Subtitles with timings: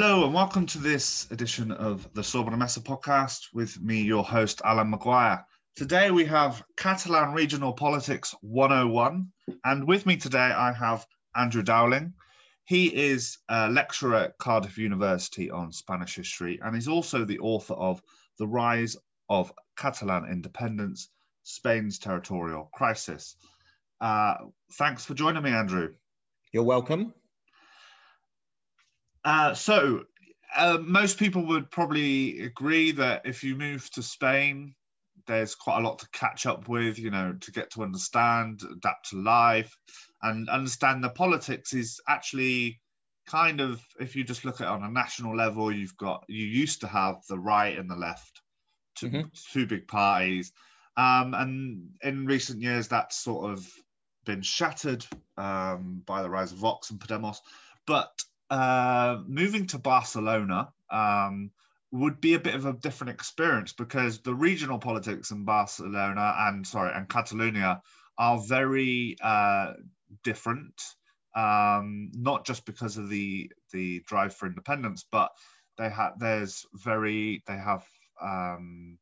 [0.00, 4.62] Hello and welcome to this edition of the Sorbonne Messe podcast with me, your host,
[4.64, 5.44] Alan Maguire.
[5.74, 9.26] Today we have Catalan Regional Politics 101,
[9.64, 12.14] and with me today I have Andrew Dowling.
[12.64, 17.74] He is a lecturer at Cardiff University on Spanish history, and he's also the author
[17.74, 18.00] of
[18.38, 18.96] The Rise
[19.28, 21.08] of Catalan Independence,
[21.42, 23.34] Spain's Territorial Crisis.
[24.00, 24.34] Uh,
[24.74, 25.94] thanks for joining me, Andrew.
[26.52, 27.14] You're welcome.
[29.24, 30.04] Uh, so,
[30.56, 34.74] uh, most people would probably agree that if you move to Spain,
[35.26, 39.10] there's quite a lot to catch up with, you know, to get to understand, adapt
[39.10, 39.76] to life,
[40.22, 42.80] and understand the politics is actually
[43.26, 46.46] kind of, if you just look at it on a national level, you've got, you
[46.46, 48.40] used to have the right and the left,
[48.96, 49.28] two, mm-hmm.
[49.52, 50.50] two big parties.
[50.96, 53.68] Um, and in recent years, that's sort of
[54.24, 55.04] been shattered
[55.36, 57.36] um, by the rise of Vox and Podemos.
[57.86, 58.10] But
[58.50, 61.50] uh, moving to Barcelona um,
[61.90, 66.66] would be a bit of a different experience because the regional politics in Barcelona and
[66.66, 67.82] sorry and Catalonia
[68.18, 69.74] are very uh,
[70.24, 70.82] different.
[71.36, 75.30] Um, not just because of the the drive for independence, but
[75.76, 77.84] they have there's very they have
[78.20, 78.98] um,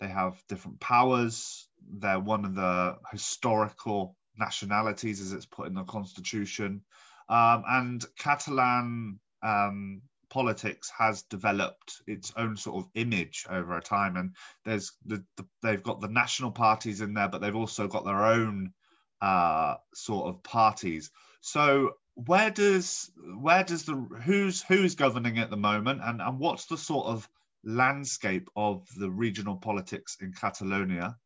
[0.00, 1.68] they have different powers.
[1.88, 6.82] They're one of the historical nationalities, as it's put in the constitution.
[7.28, 14.16] Um, and Catalan um, politics has developed its own sort of image over a time.
[14.16, 18.04] And there's the, the, they've got the national parties in there, but they've also got
[18.04, 18.72] their own
[19.20, 21.10] uh, sort of parties.
[21.40, 26.66] So where does where does the who's who's governing at the moment, and and what's
[26.66, 27.28] the sort of
[27.62, 31.16] landscape of the regional politics in Catalonia?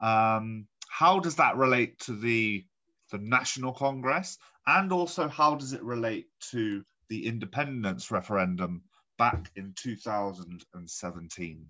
[0.00, 2.64] Um, how does that relate to the
[3.10, 8.82] the National Congress, and also how does it relate to the independence referendum
[9.18, 11.66] back in 2017?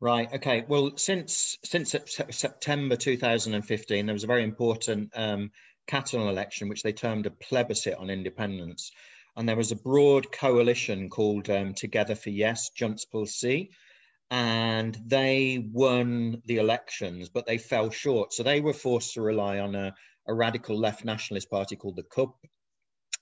[0.00, 0.32] Right.
[0.34, 0.64] Okay.
[0.68, 1.94] Well, since since
[2.30, 5.50] September 2015, there was a very important um,
[5.86, 8.90] Catalan election, which they termed a plebiscite on independence,
[9.36, 13.70] and there was a broad coalition called um, Together for Yes, Junts pel Sí,
[14.30, 18.32] and they won the elections, but they fell short.
[18.32, 19.94] So they were forced to rely on a,
[20.26, 22.36] a radical left nationalist party called the CUP,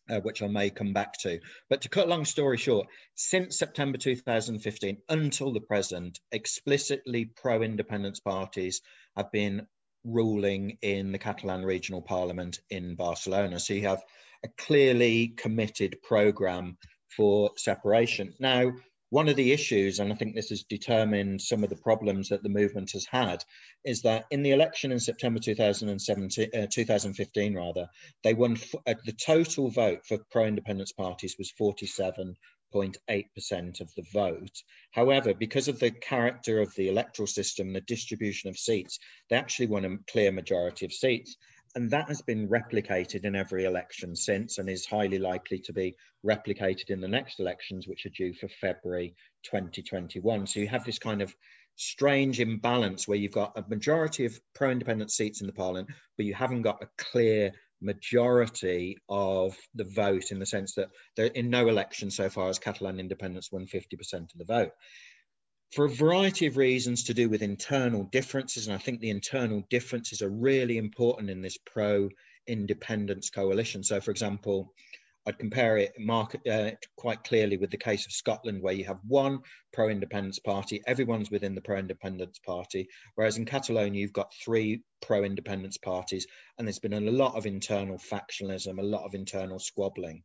[0.09, 1.41] uh, which I may come back to.
[1.69, 7.63] But to cut a long story short, since September 2015 until the present, explicitly pro
[7.63, 8.81] independence parties
[9.17, 9.67] have been
[10.05, 13.59] ruling in the Catalan Regional Parliament in Barcelona.
[13.59, 14.03] So you have
[14.45, 16.77] a clearly committed program
[17.17, 18.35] for separation.
[18.39, 18.73] Now,
[19.15, 22.43] one of the issues, and I think this has determined some of the problems that
[22.43, 23.45] the movement has had,
[23.85, 27.87] is that in the election in September 2017, uh, 2015, rather,
[28.25, 28.57] they won
[28.89, 34.63] uh, the total vote for pro-independence parties was 47.8% of the vote.
[34.91, 38.99] However, because of the character of the electoral system, the distribution of seats,
[39.31, 41.37] they actually won a clear majority of seats.
[41.77, 45.97] And that has been replicated in every election since and is highly likely to be
[46.25, 50.47] replicated in the next elections, which are due for February 2021.
[50.47, 51.35] So you have this kind of
[51.77, 56.27] strange imbalance where you've got a majority of pro independent seats in the parliament, but
[56.27, 60.91] you haven't got a clear majority of the vote in the sense that
[61.37, 64.71] in no election so far has Catalan independence won 50% of the vote
[65.73, 68.67] for a variety of reasons to do with internal differences.
[68.67, 72.11] And I think the internal differences are really important in this pro
[72.47, 73.83] independence coalition.
[73.83, 74.73] So, for example,
[75.27, 75.95] I'd compare it
[76.47, 79.41] uh, quite clearly with the case of Scotland, where you have one
[79.73, 84.83] pro independence party, everyone's within the pro independence party, whereas in Catalonia, you've got three
[85.01, 86.27] pro independence parties,
[86.59, 90.23] and there's been a lot of internal factionalism, a lot of internal squabbling.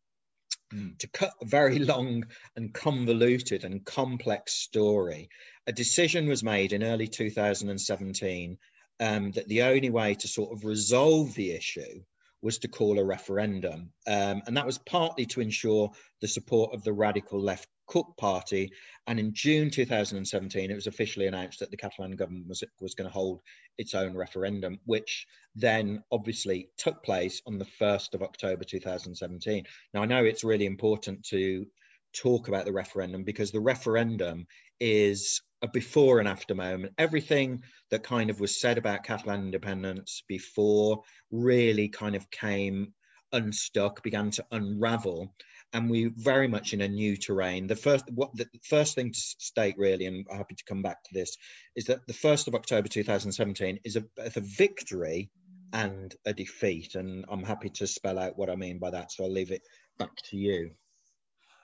[0.74, 0.98] Mm.
[1.00, 2.26] To cut a very long
[2.56, 5.30] and convoluted and complex story,
[5.68, 8.58] a decision was made in early 2017
[9.00, 12.04] um, that the only way to sort of resolve the issue
[12.42, 13.92] was to call a referendum.
[14.08, 18.72] Um, and that was partly to ensure the support of the radical left CUP party.
[19.08, 23.10] And in June 2017, it was officially announced that the Catalan government was, was going
[23.10, 23.42] to hold
[23.78, 25.26] its own referendum, which
[25.56, 29.66] then obviously took place on the 1st of October 2017.
[29.94, 31.66] Now, I know it's really important to
[32.14, 34.48] talk about the referendum because the referendum
[34.80, 36.94] is a before and after moment.
[36.98, 37.62] Everything
[37.92, 41.02] that kind of was said about Catalan independence before
[41.32, 42.94] really kind of came
[43.34, 45.34] unstuck, began to unravel
[45.74, 47.68] and we very much in a new terrain.
[47.68, 51.04] The first, what the first thing to state really, and I'm happy to come back
[51.04, 51.38] to this,
[51.76, 55.30] is that the first of October 2017 is a, a victory
[55.74, 59.12] and a defeat, and I'm happy to spell out what I mean by that.
[59.12, 59.62] So I'll leave it
[59.98, 60.72] back to you.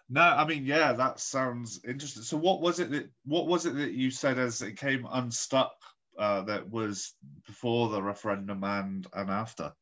[0.07, 2.21] No, I mean, yeah, that sounds interesting.
[2.21, 5.73] So, what was it that what was it that you said as it came unstuck
[6.19, 7.13] uh, that was
[7.47, 9.73] before the referendum and and after?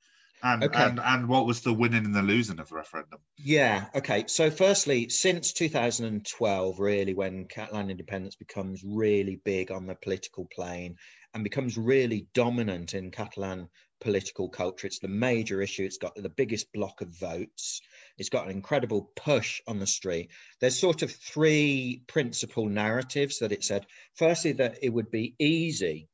[0.46, 0.84] And, okay.
[0.84, 3.20] and and what was the winning and the losing of the referendum?
[3.38, 3.86] Yeah.
[3.96, 4.26] Okay.
[4.28, 10.98] So, firstly, since 2012, really, when Catalan independence becomes really big on the political plane
[11.34, 13.70] and becomes really dominant in Catalan
[14.02, 14.86] political culture.
[14.86, 15.86] It's the major issue.
[15.86, 17.82] It's got the biggest block of votes.
[18.18, 20.30] It's got an incredible push on the street.
[20.60, 23.86] There's sort of three principal narratives that it said.
[24.16, 26.10] Firstly, that it would be easy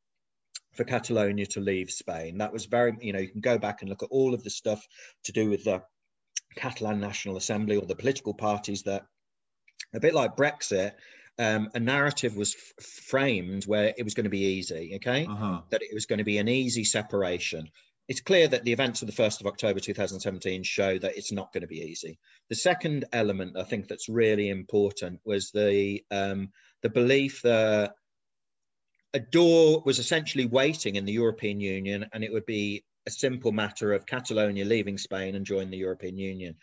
[0.80, 2.38] for Catalonia to leave Spain.
[2.38, 4.50] That was very, you know, you can go back and look at all of the
[4.50, 4.82] stuff
[5.26, 5.82] to do with the
[6.56, 9.06] Catalan National Assembly or the political parties that,
[9.94, 10.94] a bit like Brexit,
[11.38, 15.26] um, a narrative was f- framed where it was going to be easy, okay?
[15.26, 15.60] Uh-huh.
[15.70, 17.70] That it was going to be an easy separation.
[18.08, 21.52] It's clear that the events of the 1st of October 2017 show that it's not
[21.52, 22.18] going to be easy.
[22.48, 26.54] The second element I think that's really important was the, um,
[26.84, 27.96] the belief that
[29.14, 33.52] a door was essentially waiting in the European Union and it would be a simple
[33.52, 36.56] matter of Catalonia leaving Spain and joining the European Union.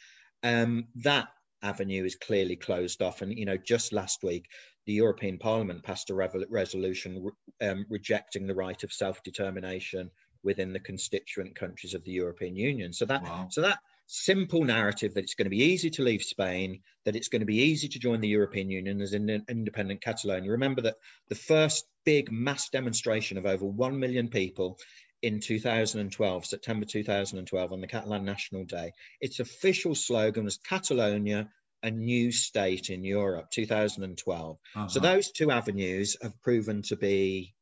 [0.42, 1.28] Um, that
[1.62, 3.22] avenue is clearly closed off.
[3.22, 4.46] And, you know, just last week,
[4.86, 7.28] the European Parliament passed a resolution
[7.60, 10.10] um, rejecting the right of self-determination
[10.44, 12.92] within the constituent countries of the European Union.
[12.92, 13.48] So that, wow.
[13.50, 17.28] so that simple narrative that it's going to be easy to leave Spain, that it's
[17.28, 20.50] going to be easy to join the European Union as an independent Catalonia.
[20.50, 20.96] Remember that
[21.28, 24.78] the first big mass demonstration of over 1 million people
[25.22, 28.92] in 2012, September 2012, on the Catalan National Day.
[29.20, 31.48] Its official slogan was Catalonia,
[31.82, 34.58] a new state in Europe, 2012.
[34.74, 34.88] Uh-huh.
[34.88, 37.54] So those two avenues have proven to be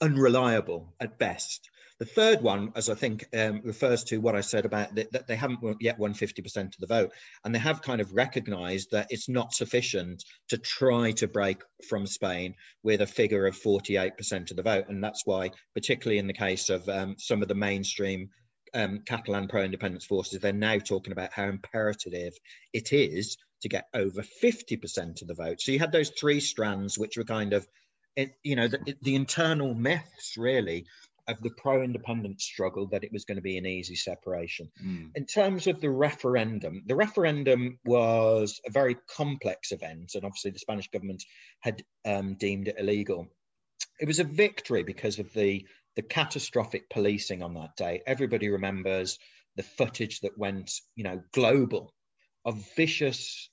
[0.00, 1.70] unreliable at best.
[1.98, 5.36] The third one, as I think, um, refers to what I said about that they
[5.36, 7.12] haven't yet won 50% of the vote.
[7.44, 12.06] And they have kind of recognized that it's not sufficient to try to break from
[12.06, 14.86] Spain with a figure of 48% of the vote.
[14.88, 18.28] And that's why, particularly in the case of um, some of the mainstream
[18.74, 22.32] um, Catalan pro independence forces, they're now talking about how imperative
[22.72, 25.60] it is to get over 50% of the vote.
[25.60, 27.66] So you had those three strands, which were kind of,
[28.42, 30.86] you know, the, the internal myths really
[31.28, 34.70] of the pro independence struggle that it was going to be an easy separation.
[34.84, 35.10] Mm.
[35.14, 40.58] In terms of the referendum, the referendum was a very complex event, and obviously the
[40.58, 41.22] Spanish government
[41.60, 43.28] had um, deemed it illegal.
[44.00, 45.66] It was a victory because of the,
[45.96, 48.02] the catastrophic policing on that day.
[48.06, 49.18] Everybody remembers
[49.56, 51.94] the footage that went, you know, global
[52.44, 53.48] of vicious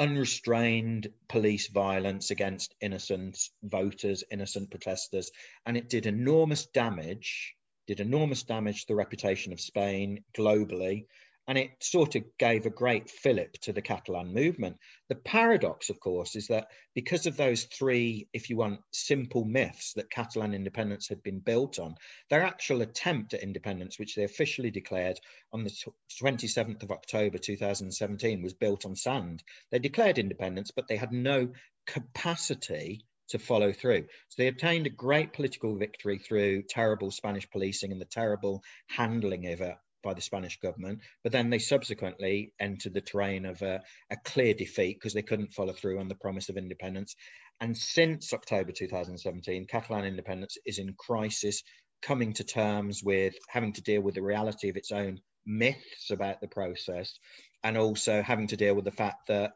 [0.00, 5.30] unrestrained police violence against innocent voters, innocent protesters,
[5.66, 7.54] and it did enormous damage,
[7.86, 11.04] did enormous damage to the reputation of Spain globally,
[11.50, 14.76] and it sort of gave a great fillip to the Catalan movement.
[15.08, 19.94] The paradox, of course, is that because of those three, if you want, simple myths
[19.94, 21.96] that Catalan independence had been built on,
[22.28, 25.18] their actual attempt at independence, which they officially declared
[25.52, 25.76] on the
[26.22, 29.42] 27th of October 2017, was built on sand.
[29.72, 31.48] They declared independence, but they had no
[31.84, 34.02] capacity to follow through.
[34.28, 39.48] So they obtained a great political victory through terrible Spanish policing and the terrible handling
[39.48, 43.80] of it by the Spanish government, but then they subsequently entered the terrain of a,
[44.10, 47.14] a clear defeat because they couldn't follow through on the promise of independence.
[47.60, 51.62] And since October 2017, Catalan independence is in crisis,
[52.02, 56.40] coming to terms with having to deal with the reality of its own myths about
[56.40, 57.18] the process,
[57.62, 59.52] and also having to deal with the fact that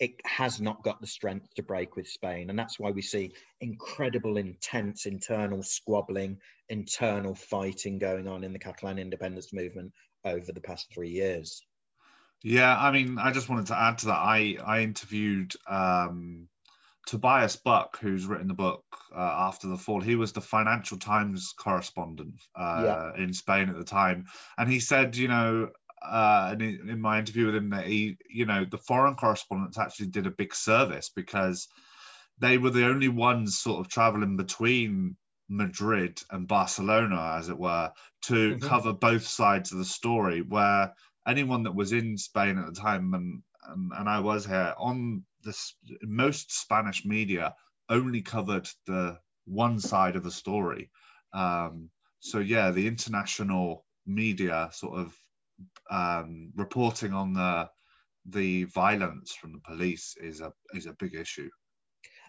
[0.00, 2.50] it has not got the strength to break with Spain.
[2.50, 6.38] And that's why we see incredible, intense internal squabbling,
[6.68, 9.92] internal fighting going on in the Catalan independence movement
[10.24, 11.62] over the past three years.
[12.42, 14.18] Yeah, I mean, I just wanted to add to that.
[14.18, 16.46] I, I interviewed um,
[17.06, 20.00] Tobias Buck, who's written the book uh, After the Fall.
[20.00, 22.82] He was the Financial Times correspondent uh,
[23.16, 23.24] yeah.
[23.24, 24.26] in Spain at the time.
[24.56, 25.70] And he said, you know,
[26.02, 29.78] uh, and in, in, my interview with him that he, you know, the foreign correspondents
[29.78, 31.68] actually did a big service because
[32.38, 35.16] they were the only ones sort of traveling between
[35.48, 37.90] Madrid and Barcelona, as it were,
[38.22, 38.66] to mm-hmm.
[38.66, 40.42] cover both sides of the story.
[40.42, 40.92] Where
[41.26, 45.24] anyone that was in Spain at the time, and and, and I was here on
[45.44, 47.54] this, most Spanish media
[47.88, 50.90] only covered the one side of the story.
[51.32, 51.90] Um,
[52.20, 55.14] so yeah, the international media sort of
[55.90, 57.68] um, reporting on the
[58.30, 61.48] the violence from the police is a is a big issue.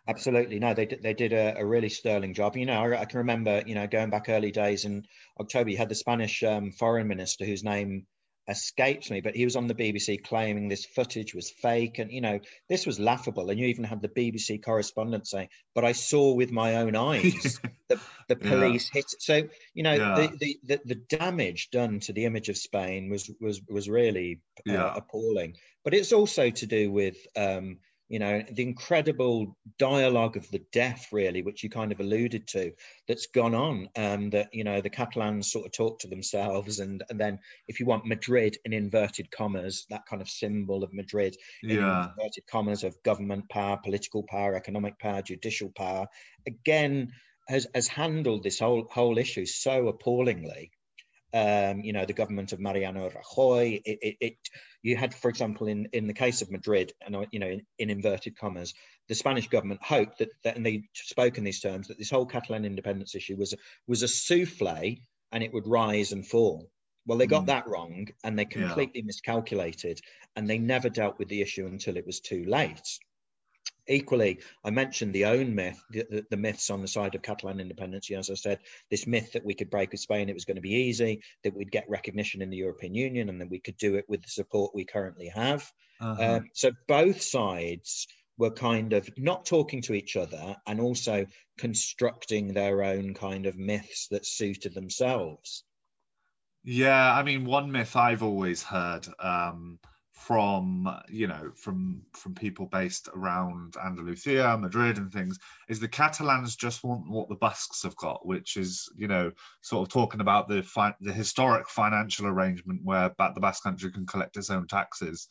[0.08, 2.56] Absolutely, no, they they did a, a really sterling job.
[2.56, 5.04] You know, I, I, can remember, you know, going back early days in
[5.39, 8.08] October, you had the Spanish um, foreign minister whose name
[8.50, 12.00] escapes me, but he was on the BBC claiming this footage was fake.
[12.00, 13.50] And, you know, this was laughable.
[13.50, 17.60] And you even had the BBC correspondent saying, but I saw with my own eyes
[17.88, 19.00] the, the police yeah.
[19.00, 19.06] hit.
[19.20, 20.15] So, you know, yeah.
[20.15, 24.39] the, the, the, the, damage done to the image of Spain was, was, was really
[24.68, 24.94] uh, yeah.
[24.96, 25.56] appalling.
[25.84, 27.77] But it's also to do with, um,
[28.10, 32.72] you know the incredible dialogue of the deaf really which you kind of alluded to
[33.08, 37.04] that's gone on um that you know the catalans sort of talk to themselves and
[37.10, 41.38] and then if you want madrid in inverted commas that kind of symbol of madrid
[41.63, 42.04] yeah.
[42.04, 46.08] in inverted commas of government power political power economic power judicial power
[46.48, 47.12] again
[47.48, 50.72] has has handled this whole whole issue so appallingly
[51.33, 53.81] um, you know, the government of Mariano Rajoy.
[53.86, 54.38] It, it, it,
[54.81, 57.89] you had, for example, in, in the case of Madrid, and you know, in, in
[57.89, 58.74] inverted commas,
[59.07, 62.25] the Spanish government hoped that, that, and they spoke in these terms, that this whole
[62.25, 63.53] Catalan independence issue was
[63.88, 64.98] was a souffle
[65.31, 66.69] and it would rise and fall.
[67.05, 67.48] Well, they got mm.
[67.48, 69.05] that wrong, and they completely yeah.
[69.05, 70.00] miscalculated,
[70.36, 73.00] and they never dealt with the issue until it was too late.
[73.89, 78.10] Equally, I mentioned the own myth, the, the, myths on the side of Catalan independence.
[78.12, 78.60] As I said,
[78.91, 81.55] this myth that we could break with Spain, it was going to be easy, that
[81.55, 84.29] we'd get recognition in the European Union, and that we could do it with the
[84.29, 85.69] support we currently have.
[86.00, 86.36] Uh-huh.
[86.36, 91.25] Um, so both sides were kind of not talking to each other and also
[91.58, 95.63] constructing their own kind of myths that suited themselves.
[96.63, 99.08] Yeah, I mean, one myth I've always heard.
[99.19, 99.79] Um,
[100.20, 106.56] from you know from from people based around Andalusia, Madrid, and things is the Catalans
[106.56, 110.48] just want what the Basques have got, which is you know sort of talking about
[110.50, 115.28] the fi- the historic financial arrangement where the Basque country can collect its own taxes.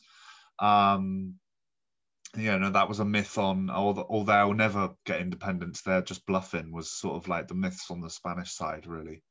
[0.57, 1.35] Um,
[2.35, 6.71] yeah, no, that was a myth on, although they'll never get independence, they're just bluffing,
[6.71, 9.23] was sort of like the myths on the Spanish side, really.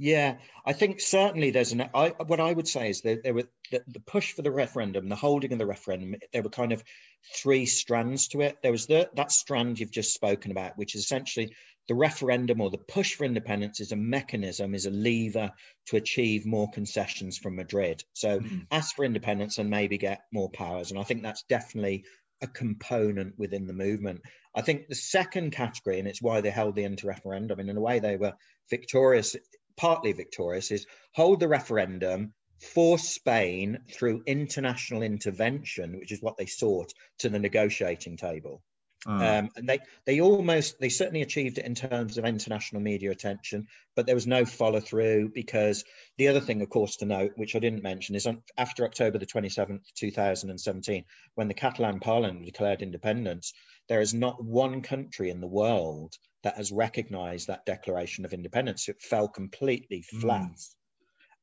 [0.00, 1.90] Yeah, I think certainly there's an.
[1.92, 5.08] I, what I would say is that there were the, the, push for the referendum,
[5.08, 6.14] the holding of the referendum.
[6.32, 6.84] There were kind of
[7.34, 8.58] three strands to it.
[8.62, 11.52] There was the, that strand you've just spoken about, which is essentially
[11.88, 15.50] the referendum or the push for independence is a mechanism, is a lever
[15.86, 18.04] to achieve more concessions from Madrid.
[18.12, 18.58] So mm-hmm.
[18.70, 20.90] ask for independence and maybe get more powers.
[20.90, 22.04] And I think that's definitely
[22.40, 24.20] a component within the movement.
[24.54, 27.76] I think the second category, and it's why they held the inter referendum, and in
[27.76, 28.34] a way they were
[28.70, 29.34] victorious
[29.78, 32.34] partly victorious, is hold the referendum,
[32.74, 38.62] force Spain through international intervention, which is what they sought, to the negotiating table.
[39.06, 39.12] Oh.
[39.12, 43.68] Um, and they they almost they certainly achieved it in terms of international media attention,
[43.94, 45.84] but there was no follow through because
[46.16, 49.18] the other thing, of course, to note, which I didn't mention, is on, after October
[49.18, 51.04] the twenty seventh, two thousand and seventeen,
[51.36, 53.52] when the Catalan Parliament declared independence,
[53.88, 58.88] there is not one country in the world that has recognized that Declaration of Independence.
[58.88, 60.20] It fell completely hmm.
[60.20, 60.52] flat.
[60.52, 60.74] Mm.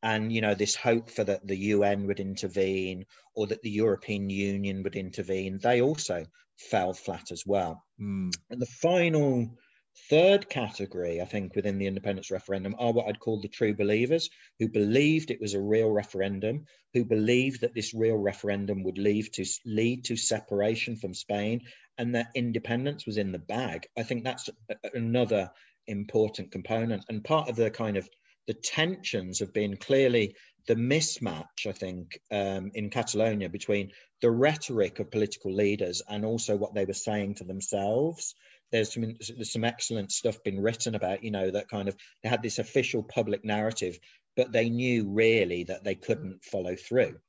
[0.04, 4.30] And you know this hope for that the UN would intervene or that the European
[4.30, 6.25] Union would intervene, they also
[6.58, 7.84] fell flat as well.
[8.00, 8.32] Mm.
[8.50, 9.58] And the final
[10.10, 14.30] third category, I think, within the independence referendum are what I'd call the true believers
[14.60, 19.32] who believed it was a real referendum, who believed that this real referendum would lead
[19.34, 21.62] to lead to separation from Spain
[21.98, 23.88] and that independence was in the bag.
[23.98, 24.50] I think that's
[24.94, 25.52] another
[25.88, 27.06] important component.
[27.10, 28.10] And part of the kind of
[28.48, 30.36] the tensions have been clearly
[30.68, 36.56] the mismatch, I think, um, in Catalonia between the rhetoric of political leaders and also
[36.56, 38.36] what they were saying to themselves.
[38.72, 42.30] There's some there's some excellent stuff been written about, you know, that kind of they
[42.30, 44.00] had this official public narrative,
[44.36, 47.20] but they knew really that they couldn't follow through.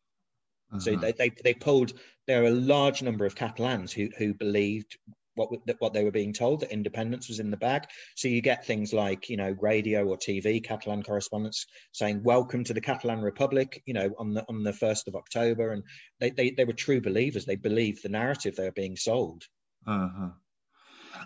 [0.70, 0.80] Uh-huh.
[0.80, 1.92] So they, they, they pulled,
[2.26, 4.96] there are a large number of Catalans who, who believed
[5.37, 7.85] what, what they were being told, that independence was in the bag.
[8.16, 12.75] So you get things like, you know, radio or TV, Catalan correspondents saying, welcome to
[12.75, 15.73] the Catalan Republic, you know, on the, on the 1st of October.
[15.73, 15.82] And
[16.20, 17.44] they, they, they were true believers.
[17.44, 19.44] They believed the narrative they were being sold.
[19.87, 20.30] Uh-huh.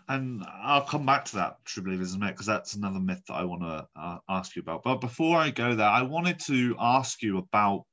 [0.09, 3.63] And I'll come back to that true believers because that's another myth that I want
[3.63, 4.83] to uh, ask you about.
[4.83, 7.85] But before I go there, I wanted to ask you about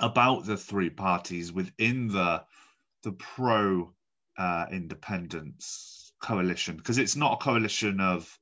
[0.00, 2.42] about the three parties within the
[3.02, 3.92] the pro
[4.38, 8.38] uh, independence coalition because it's not a coalition of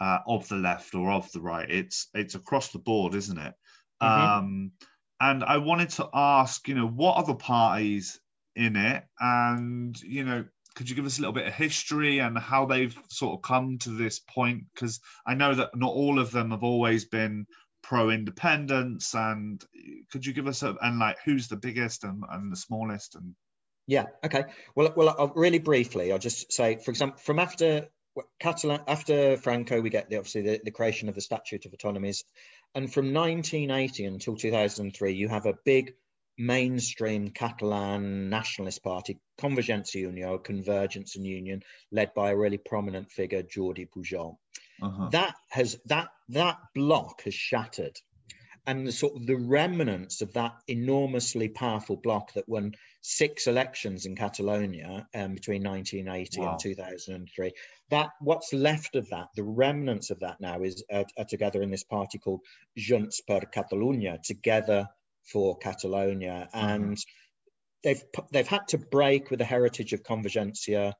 [0.00, 1.70] uh, of the left or of the right.
[1.70, 3.54] It's it's across the board, isn't it?
[4.02, 4.38] Mm-hmm.
[4.38, 4.72] Um,
[5.20, 8.20] and I wanted to ask, you know, what are the parties
[8.56, 10.44] in it, and you know,
[10.74, 13.78] could you give us a little bit of history and how they've sort of come
[13.78, 14.64] to this point?
[14.74, 17.46] Because I know that not all of them have always been
[17.82, 19.64] pro independence and
[20.10, 23.34] could you give us a and like who's the biggest and, and the smallest and
[23.86, 24.44] yeah okay.
[24.74, 27.88] Well well I'll, really briefly i'll just say for example from after
[28.38, 32.24] Catalan after Franco, we get the, obviously the, the creation of the Statute of Autonomies,
[32.74, 35.94] and from 1980 until 2003, you have a big
[36.42, 43.42] mainstream Catalan nationalist party, Convergència Unió, Convergence and Union, led by a really prominent figure,
[43.42, 44.36] Jordi Pujol.
[44.82, 45.08] Uh-huh.
[45.10, 47.96] That has that that block has shattered,
[48.66, 52.72] and the sort of the remnants of that enormously powerful block that won
[53.02, 56.50] six elections in Catalonia um, between 1980 wow.
[56.50, 57.52] and 2003.
[57.90, 61.70] That what's left of that, the remnants of that now, is uh, are together in
[61.70, 62.40] this party called
[62.76, 64.88] Junts per Catalunya, together
[65.24, 66.68] for Catalonia, mm-hmm.
[66.68, 66.98] and
[67.84, 68.02] they've
[68.32, 70.94] they've had to break with the heritage of Convergencia,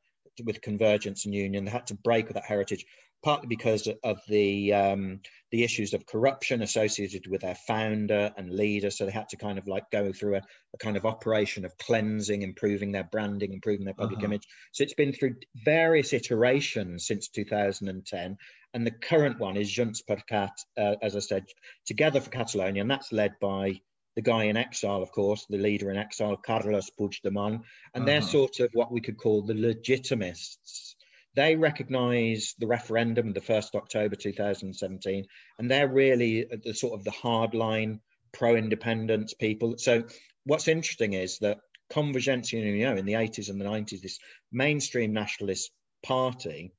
[0.45, 1.65] with Convergence and Union.
[1.65, 2.85] They had to break with that heritage
[3.23, 8.91] partly because of the um, the issues of corruption associated with their founder and leader.
[8.91, 10.43] So they had to kind of like go through a,
[10.75, 14.27] a kind of operation of cleansing, improving their branding, improving their public uh-huh.
[14.27, 14.47] image.
[14.73, 18.37] So it's been through various iterations since 2010.
[18.75, 21.45] And the current one is Junts per Cat, uh, as I said,
[21.87, 23.81] Together for Catalonia, and that's led by
[24.15, 27.63] the guy in exile, of course, the leader in exile, Carles Puigdemont,
[27.95, 28.05] and uh-huh.
[28.05, 30.95] they're sort of what we could call the legitimists.
[31.35, 35.27] They recognise the referendum of the 1st October 2017,
[35.59, 38.01] and they're really the sort of the hardline
[38.33, 39.77] pro-independence people.
[39.79, 40.05] So
[40.45, 41.59] what's interesting is that
[41.91, 44.19] Convergència i Unió in the 80s and the 90s, this
[44.51, 45.71] mainstream nationalist
[46.03, 46.73] party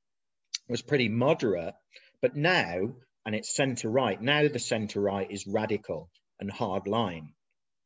[0.68, 1.74] was pretty moderate,
[2.22, 2.94] but now,
[3.26, 6.10] and it's centre right, now the centre right is radical
[6.40, 7.30] and hard line.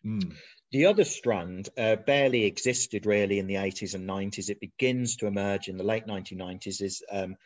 [0.04, 0.34] Mm.
[0.70, 4.50] The other strand uh, barely existed really in the 80s and 90s.
[4.50, 6.82] It begins to emerge in the late 1990s.
[6.82, 7.36] Is um,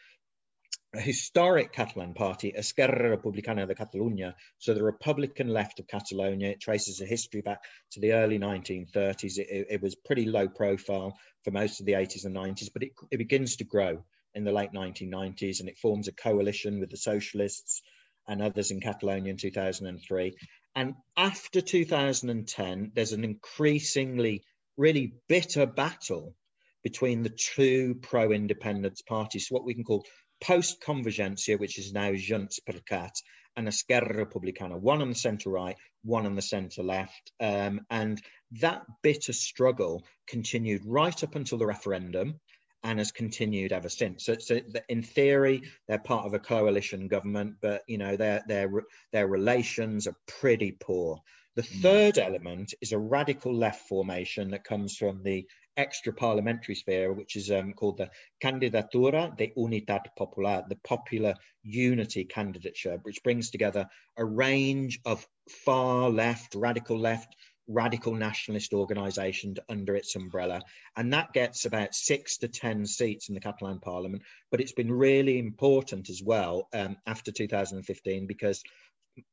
[0.95, 6.51] a historic Catalan party, Esquerra Republicana de Catalunya, so the Republican left of Catalonia.
[6.51, 9.39] It traces a history back to the early 1930s.
[9.39, 12.93] It, it was pretty low profile for most of the 80s and 90s, but it,
[13.11, 16.97] it begins to grow in the late 1990s and it forms a coalition with the
[16.97, 17.83] socialists
[18.29, 20.35] and others in Catalonia in 2003.
[20.75, 24.43] And after 2010, there's an increasingly
[24.77, 26.35] really bitter battle
[26.83, 30.05] between the two pro independence parties, what we can call
[30.43, 33.13] post Convergencia, which is now Junts per Cat,
[33.57, 37.33] and Esquerra Republicana, one on the centre right, one on the centre left.
[37.39, 38.21] Um, and
[38.61, 42.41] that bitter struggle continued right up until the referendum
[42.85, 44.25] and has continued ever since.
[44.25, 48.71] So, so in theory, they're part of a coalition government, but you know their their
[49.13, 51.21] their relations are pretty poor.
[51.55, 51.81] The hmm.
[51.81, 57.37] third element is a radical left formation that comes from the extra parliamentary sphere, which
[57.37, 58.11] is um, called the
[58.43, 66.11] Candidatura de Unitat Popular, the Popular Unity Candidature, which brings together a range of far
[66.11, 67.35] left, radical left,
[67.69, 70.61] radical nationalist organisation under its umbrella.
[70.97, 74.23] And that gets about six to 10 seats in the Catalan parliament.
[74.51, 78.63] But it's been really important as well um, after 2015 because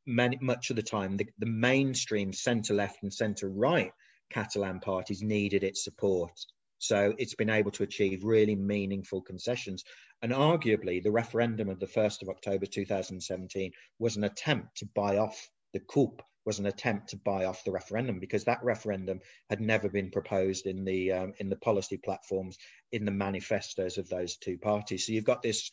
[0.05, 3.91] many, much of the time the, the mainstream centre left and centre right
[4.29, 6.31] Catalan parties needed its support.
[6.77, 9.83] So it's been able to achieve really meaningful concessions.
[10.21, 15.17] And arguably, the referendum of the 1st of October 2017 was an attempt to buy
[15.17, 19.19] off the CUP was an attempt to buy off the referendum because that referendum
[19.51, 22.57] had never been proposed in the um, in the policy platforms
[22.91, 25.05] in the manifestos of those two parties.
[25.05, 25.69] So you've got this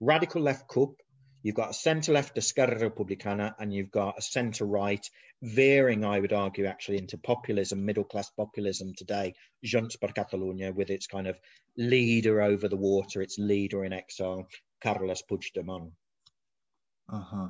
[0.00, 1.00] radical left CUP,
[1.42, 5.08] you've got a centre left Esquerra Republicana, and you've got a centre right
[5.40, 9.32] veering, I would argue, actually into populism, middle class populism today,
[9.64, 11.40] Junts per Catalunya, with its kind of
[11.78, 14.46] leader over the water, its leader in exile,
[14.82, 15.92] Carles Puigdemont.
[17.10, 17.48] Uh huh.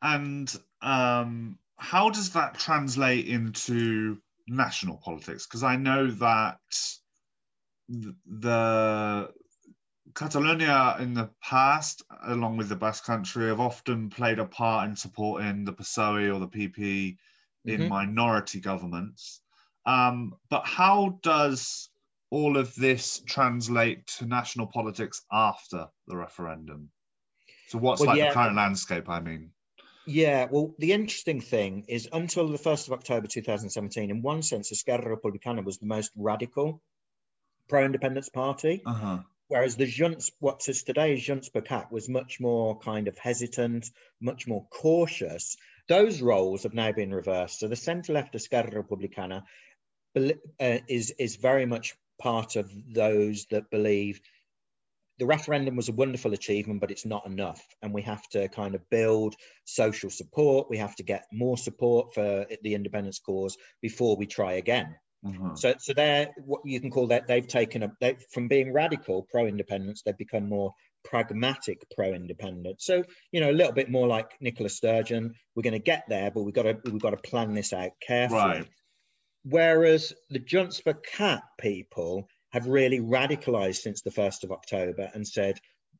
[0.00, 5.46] And um, how does that translate into national politics?
[5.46, 6.58] Because I know that
[7.88, 9.30] the
[10.14, 14.94] Catalonia in the past, along with the Basque Country, have often played a part in
[14.94, 17.16] supporting the PSOE or the PP
[17.64, 17.88] in mm-hmm.
[17.88, 19.40] minority governments.
[19.86, 21.88] Um, but how does
[22.30, 26.90] all of this translate to national politics after the referendum?
[27.68, 28.28] So, what's well, like yeah.
[28.28, 29.08] the current landscape?
[29.08, 29.50] I mean,
[30.06, 34.72] yeah, well, the interesting thing is until the 1st of October 2017, in one sense,
[34.72, 36.82] Esquerra Republicana was the most radical
[37.68, 38.82] pro independence party.
[38.84, 39.18] Uh-huh.
[39.48, 43.90] Whereas the Junts, what is today Junts per Cat, was much more kind of hesitant,
[44.20, 45.56] much more cautious.
[45.88, 47.58] Those roles have now been reversed.
[47.58, 49.42] So the centre left Esquerra Republicana
[50.16, 54.20] uh, is, is very much part of those that believe
[55.20, 57.62] the referendum was a wonderful achievement, but it's not enough.
[57.82, 60.70] And we have to kind of build social support.
[60.70, 64.96] We have to get more support for the independence cause before we try again.
[65.24, 65.56] Mm-hmm.
[65.56, 67.26] So, so they're what you can call that.
[67.26, 70.72] They've taken a they, from being radical pro-independence, they've become more
[71.04, 72.86] pragmatic pro-independence.
[72.86, 75.34] So, you know, a little bit more like Nicola Sturgeon.
[75.54, 77.90] We're going to get there, but we've got to we've got to plan this out
[78.00, 78.40] carefully.
[78.40, 78.68] Right.
[79.44, 85.26] Whereas the Junts for Cat people have really radicalized since the 1st of October and
[85.26, 85.58] said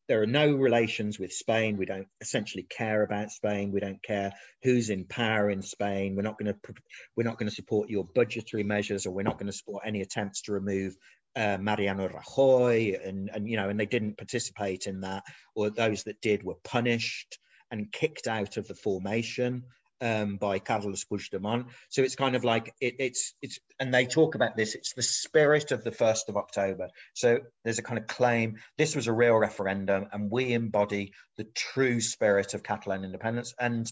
[0.09, 1.77] there are no relations with Spain.
[1.77, 3.71] We don't essentially care about Spain.
[3.71, 4.33] We don't care
[4.65, 6.17] who's in power in Spain.
[6.17, 6.75] We're not going to
[7.17, 10.01] we're not going to support your budgetary measures, or we're not going to support any
[10.01, 10.97] attempts to remove
[11.37, 15.23] uh, Mariano Rajoy, and and you know, and they didn't participate in that,
[15.55, 17.39] or those that did were punished
[17.71, 19.63] and kicked out of the formation
[20.01, 21.67] um, by Carlos Puigdemont.
[21.89, 24.75] So it's kind of like it, it's it's and they talk about this.
[24.75, 26.89] It's the spirit of the first of October.
[27.15, 31.45] So there's a kind of claim this was a real referendum, and we embody the
[31.55, 33.55] true spirit of Catalan independence.
[33.59, 33.91] And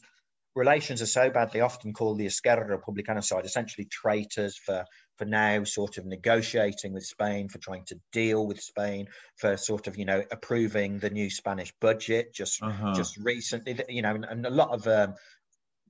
[0.55, 4.85] relations are so bad they often call the Esquerra Republicana side essentially traitors for
[5.17, 9.89] for now sort of negotiating with Spain, for trying to deal with Spain, for sort
[9.89, 12.95] of you know approving the new Spanish budget just uh-huh.
[12.95, 13.79] just recently.
[13.89, 15.15] You know, and, and a lot of um,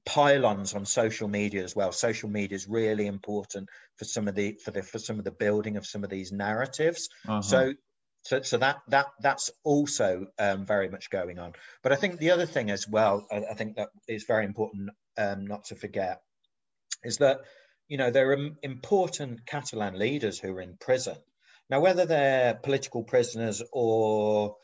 [0.09, 1.93] pylons on social media as well.
[1.93, 5.31] Social media is really important for some of the for the for some of the
[5.31, 7.11] building of some of these narratives.
[7.29, 7.43] Uh-huh.
[7.43, 7.75] So
[8.23, 11.53] so, so that that that's also um, very much going on.
[11.83, 14.91] But I think the other thing as well, I, I think that is very important
[15.19, 16.23] um, not to forget,
[17.05, 17.41] is that
[17.87, 21.17] you know there are important Catalan leaders who are in prison.
[21.69, 24.57] Now, whether they're political prisoners or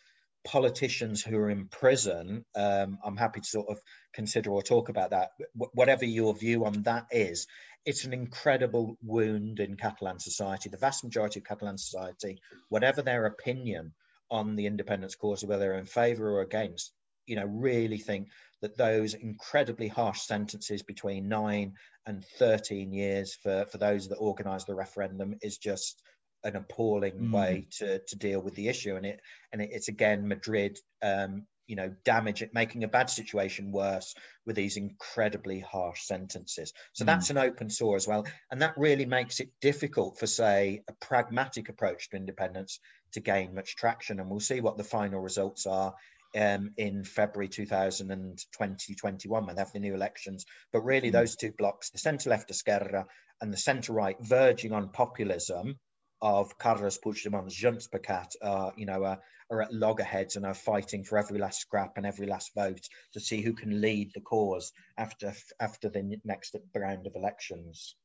[0.45, 3.81] politicians who are in prison, um, I'm happy to sort of
[4.13, 5.31] consider or talk about that.
[5.55, 7.47] whatever your view on that is,
[7.87, 10.69] it's an incredible wound in Catalan society.
[10.69, 13.93] The vast majority of Catalan society, whatever their opinion
[14.31, 16.93] on the independence cause, whether they're in favour or against,
[17.27, 18.29] you know, really think
[18.61, 21.75] that those incredibly harsh sentences between nine
[22.07, 26.03] and 13 years for, for those that organised the referendum is just
[26.45, 27.33] an appalling mm.
[27.33, 28.97] way to, to deal with the issue.
[28.97, 29.21] And it
[29.53, 34.15] and it, it's again Madrid, um, you know, damage it, making a bad situation worse
[34.45, 36.73] with these incredibly harsh sentences.
[36.93, 37.07] So mm.
[37.07, 40.93] that's an open sore as well, and that really makes it difficult for, say, a
[41.01, 42.79] pragmatic approach to independence
[43.13, 44.21] to gain much traction.
[44.21, 45.95] And we'll see what the final results are
[46.37, 50.45] um, in February 2021 when they have the new elections.
[50.73, 51.13] But really, mm.
[51.13, 53.07] those two blocks, the centre left Esquerra
[53.41, 55.79] and the centre right, verging on populism,
[56.25, 60.55] of Carlos Puigdemont's Junts per Cat are, you know, are, are at loggerheads and are
[60.55, 64.23] fighting for every last scrap and every last vote to see who can lead the
[64.23, 67.97] cause after after the next round of elections.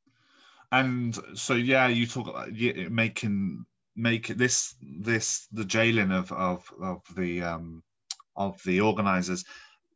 [0.74, 2.52] And so, yeah, you talk about
[2.92, 7.84] making make this this the jailing of of of the um
[8.36, 9.46] of the organizers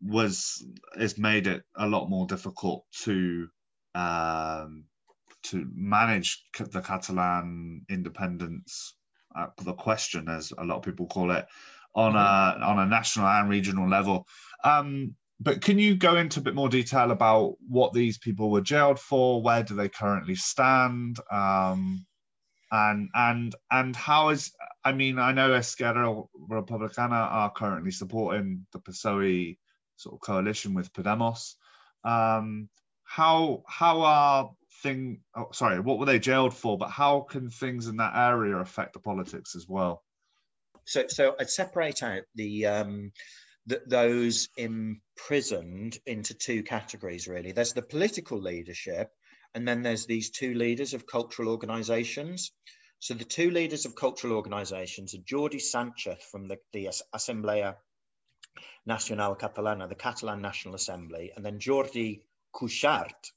[0.01, 0.65] was
[0.97, 3.49] has made it a lot more difficult to
[3.95, 4.85] um
[5.43, 8.95] to manage the Catalan independence,
[9.35, 11.45] uh, the question, as a lot of people call it,
[11.95, 12.61] on mm-hmm.
[12.61, 14.27] a on a national and regional level.
[14.63, 18.61] Um, but can you go into a bit more detail about what these people were
[18.61, 19.41] jailed for?
[19.41, 21.17] Where do they currently stand?
[21.31, 22.05] Um,
[22.71, 24.51] and and and how is
[24.83, 29.57] I mean I know Esquerra Republicana are currently supporting the PSOE
[29.95, 31.53] sort of coalition with Podemos.
[32.03, 32.69] Um,
[33.03, 34.51] how how are
[34.83, 36.77] thing oh, sorry what were they jailed for?
[36.77, 40.03] But how can things in that area affect the politics as well?
[40.85, 43.11] So so i'd separate out the um
[43.65, 47.53] the, those imprisoned into two categories really.
[47.53, 49.09] There's the political leadership
[49.55, 52.51] and then there's these two leaders of cultural organizations.
[52.99, 57.75] So the two leaders of cultural organizations are jordi sanchez from the, the assemblea
[58.85, 62.21] nacional catalana the catalan national assembly and then jordi
[62.53, 63.31] cuixart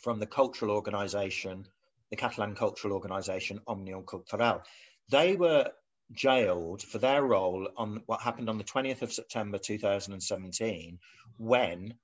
[0.00, 1.66] from the cultural organisation,
[2.10, 4.62] the Catalan cultural organisation Òmnium Cultural.
[5.10, 5.70] They were
[6.12, 10.98] jailed for their role on what happened on the 20th of September 2017
[11.36, 11.94] when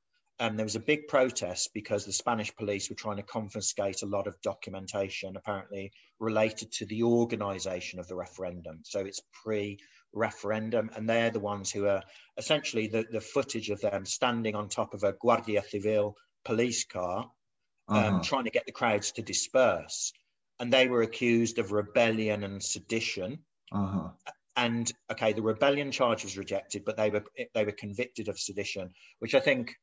[0.40, 4.06] um, there was a big protest because the Spanish police were trying to confiscate a
[4.06, 8.80] lot of documentation, apparently related to the organisation of the referendum.
[8.82, 9.78] So it's pre
[10.12, 12.02] referendum, and they're the ones who are
[12.36, 17.30] essentially the, the footage of them standing on top of a Guardia Civil police car
[17.88, 18.22] um, uh-huh.
[18.22, 20.12] trying to get the crowds to disperse.
[20.60, 23.40] And they were accused of rebellion and sedition.
[23.72, 24.10] Uh-huh.
[24.56, 28.90] And okay, the rebellion charge was rejected, but they were they were convicted of sedition,
[29.18, 29.74] which I think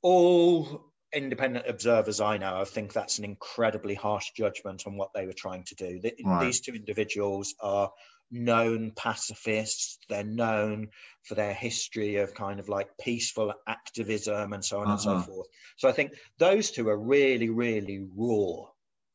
[0.00, 5.26] all independent observers I know, I think that's an incredibly harsh judgment on what they
[5.26, 6.00] were trying to do.
[6.00, 6.44] The, right.
[6.44, 7.90] These two individuals are
[8.30, 9.98] known pacifists.
[10.08, 10.88] They're known
[11.22, 14.92] for their history of kind of like peaceful activism and so on uh-huh.
[14.92, 15.22] and so uh-huh.
[15.22, 15.46] forth.
[15.76, 18.66] So I think those two are really, really raw.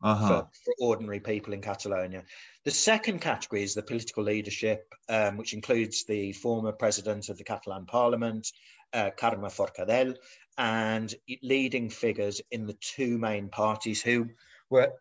[0.02, 0.28] uh-huh.
[0.28, 2.24] for, for, ordinary people in Catalonia.
[2.64, 7.44] The second category is the political leadership, um, which includes the former president of the
[7.44, 8.48] Catalan Parliament,
[8.94, 10.16] uh, Carme Forcadell,
[10.58, 14.28] and leading figures in the two main parties who
[14.70, 14.92] were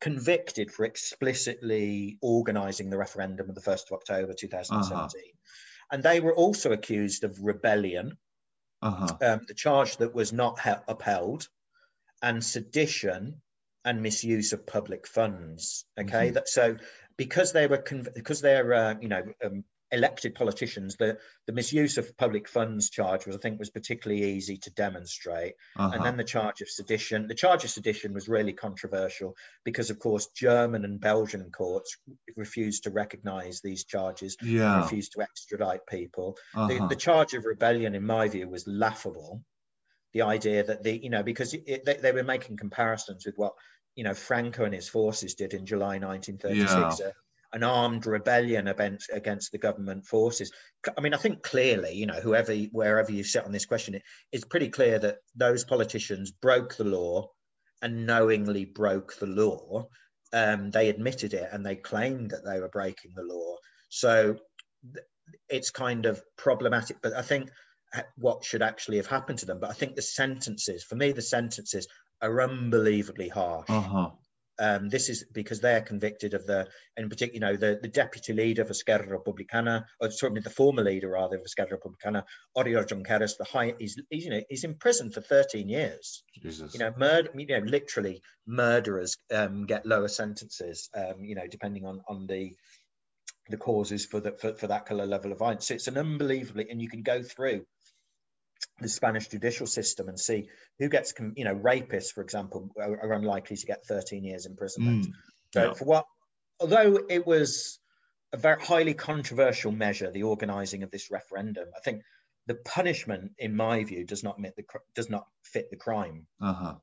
[0.00, 4.98] convicted for explicitly organising the referendum of the 1st of October 2017.
[4.98, 5.28] Uh-huh.
[5.92, 8.16] And they were also accused of rebellion,
[8.82, 9.16] uh-huh.
[9.22, 11.48] um, the charge that was not he- upheld,
[12.22, 13.40] and sedition
[13.84, 15.84] and misuse of public funds.
[15.98, 16.34] Okay, mm-hmm.
[16.34, 16.76] that so
[17.16, 21.98] because they were conv- because they're uh, you know um, elected politicians, the, the misuse
[21.98, 25.54] of public funds charge was, I think, was particularly easy to demonstrate.
[25.76, 25.90] Uh-huh.
[25.94, 27.26] And then the charge of sedition.
[27.26, 31.96] The charge of sedition was really controversial because, of course, German and Belgian courts
[32.36, 34.82] refused to recognise these charges, yeah.
[34.82, 36.36] refused to extradite people.
[36.54, 36.68] Uh-huh.
[36.68, 39.42] The, the, charge of rebellion, in my view, was laughable.
[40.12, 43.54] The idea that the, you know, because it, they, they were making comparisons with what
[43.94, 47.00] you know Franco and his forces did in July 1936.
[47.00, 47.12] Yeah
[47.52, 50.52] an armed rebellion against against the government forces.
[50.96, 54.00] I mean, I think clearly, you know, whoever wherever you sit on this question,
[54.32, 57.28] it's pretty clear that those politicians broke the law
[57.82, 59.88] and knowingly broke the law.
[60.32, 63.56] Um, they admitted it and they claimed that they were breaking the law.
[63.88, 64.36] So
[65.48, 66.98] it's kind of problematic.
[67.02, 67.50] But I think
[68.16, 69.58] what should actually have happened to them.
[69.60, 71.88] But I think the sentences, for me, the sentences
[72.22, 73.68] are unbelievably harsh.
[73.68, 74.10] Uh-huh.
[74.60, 78.32] Um, this is because they're convicted of the, in particular, you know, the, the deputy
[78.32, 82.24] leader of Esquerra Republicana, or certainly the former leader rather of Esquerra Republicana,
[82.56, 86.22] Oriol Junqueras, the high, he's, he's, you know, he's in prison for 13 years.
[86.42, 86.74] Jesus.
[86.74, 91.86] You know, murder, you know, literally murderers um, get lower sentences, um, you know, depending
[91.86, 92.54] on on the
[93.48, 95.66] the causes for the for, for that kind of level of violence.
[95.66, 97.64] So it's an unbelievably, and you can go through
[98.80, 103.12] the Spanish judicial system and see who gets, you know, rapists, for example, are, are
[103.12, 105.06] unlikely to get 13 years imprisonment.
[105.06, 105.12] Mm,
[105.52, 105.72] so yeah.
[105.74, 106.06] for what,
[106.60, 107.78] although it was
[108.32, 112.02] a very highly controversial measure, the organising of this referendum, I think
[112.46, 116.26] the punishment, in my view, does not fit the does not fit the crime.
[116.40, 116.74] Uh-huh.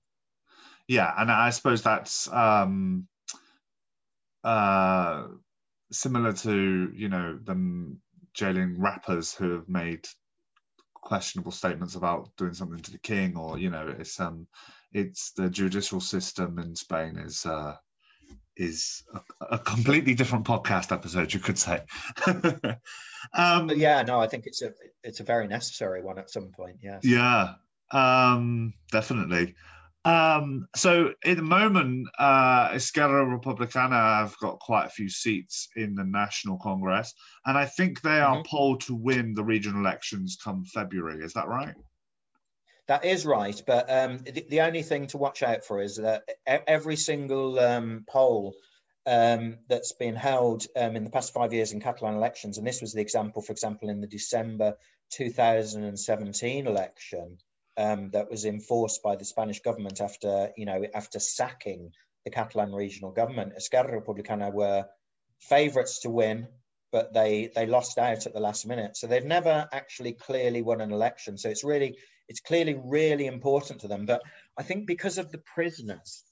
[0.88, 3.08] Yeah, and I suppose that's um,
[4.44, 5.28] uh,
[5.92, 8.02] similar to you know them
[8.34, 10.08] jailing rappers who have made
[11.08, 14.46] questionable statements about doing something to the king or you know it's um
[14.92, 17.74] it's the judicial system in spain is uh
[18.58, 21.82] is a, a completely different podcast episode you could say.
[23.34, 24.72] Um yeah no i think it's a
[25.04, 27.02] it's a very necessary one at some point yes.
[27.04, 27.56] Yeah
[27.92, 29.56] um definitely
[30.08, 35.96] um, so at the moment, uh, Esquerra Republicana have got quite a few seats in
[35.96, 37.14] the National Congress,
[37.46, 38.50] and I think they are mm-hmm.
[38.50, 41.26] polled to win the regional elections come February.
[41.26, 41.76] Is that right?
[42.88, 46.24] That is right, but um, the, the, only thing to watch out for is that
[46.46, 48.56] every single um, poll
[49.06, 52.80] um, that's been held um, in the past five years in Catalan elections, and this
[52.80, 54.76] was the example, for example, in the December
[55.12, 57.38] 2017 election,
[57.78, 61.92] um, that was enforced by the Spanish government after, you know, after sacking
[62.26, 63.54] the Catalan regional government.
[63.56, 64.86] Esquerra Republicana were
[65.40, 66.48] favourites to win,
[66.92, 68.98] but they they lost out at the last minute.
[68.98, 71.38] So they've never actually clearly won an election.
[71.38, 74.06] So it's really it's clearly really important to them.
[74.06, 74.22] But
[74.58, 76.24] I think because of the prisoners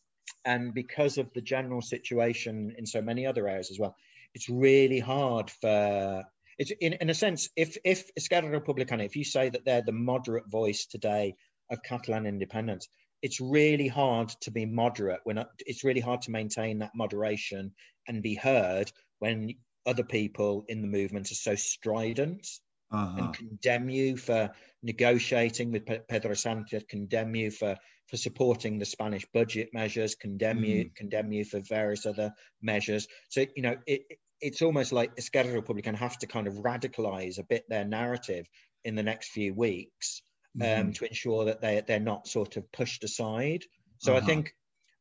[0.43, 3.95] and because of the general situation in so many other areas as well,
[4.33, 6.23] it's really hard for
[6.57, 9.91] it's in, in a sense, if if Esquerra Republicana, if you say that they're the
[9.91, 11.35] moderate voice today
[11.69, 12.87] of Catalan independence,
[13.21, 17.73] it's really hard to be moderate when it's really hard to maintain that moderation
[18.07, 19.53] and be heard when
[19.85, 22.47] other people in the movement are so strident
[22.91, 23.17] uh-huh.
[23.17, 24.51] and condemn you for
[24.83, 27.75] negotiating with Pedro Sanchez, condemn you for
[28.07, 30.67] for supporting the Spanish budget measures, condemn mm.
[30.67, 33.07] you, condemn you for various other measures.
[33.29, 34.03] So you know, it,
[34.41, 38.47] it's almost like Esquerra Republican have to kind of radicalize a bit their narrative
[38.83, 40.21] in the next few weeks
[40.61, 40.91] um, mm-hmm.
[40.91, 43.63] to ensure that they, they're not sort of pushed aside.
[43.99, 44.21] So uh-huh.
[44.23, 44.53] I think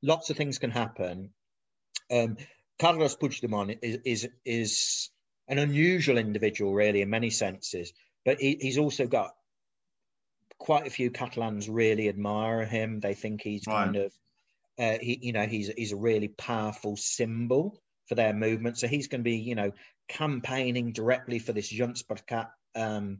[0.02, 1.30] lots of things can happen.
[2.10, 2.36] Um,
[2.78, 5.10] Carlos Puigdemont is, is, is
[5.48, 7.92] an unusual individual, really, in many senses,
[8.24, 9.32] but he, he's also got
[10.58, 13.00] quite a few Catalans really admire him.
[13.00, 13.84] They think he's right.
[13.84, 14.12] kind of,
[14.78, 18.78] uh, he, you know, he's he's a really powerful symbol for their movement.
[18.78, 19.72] So he's going to be, you know,
[20.08, 23.18] campaigning directly for this Junts per um,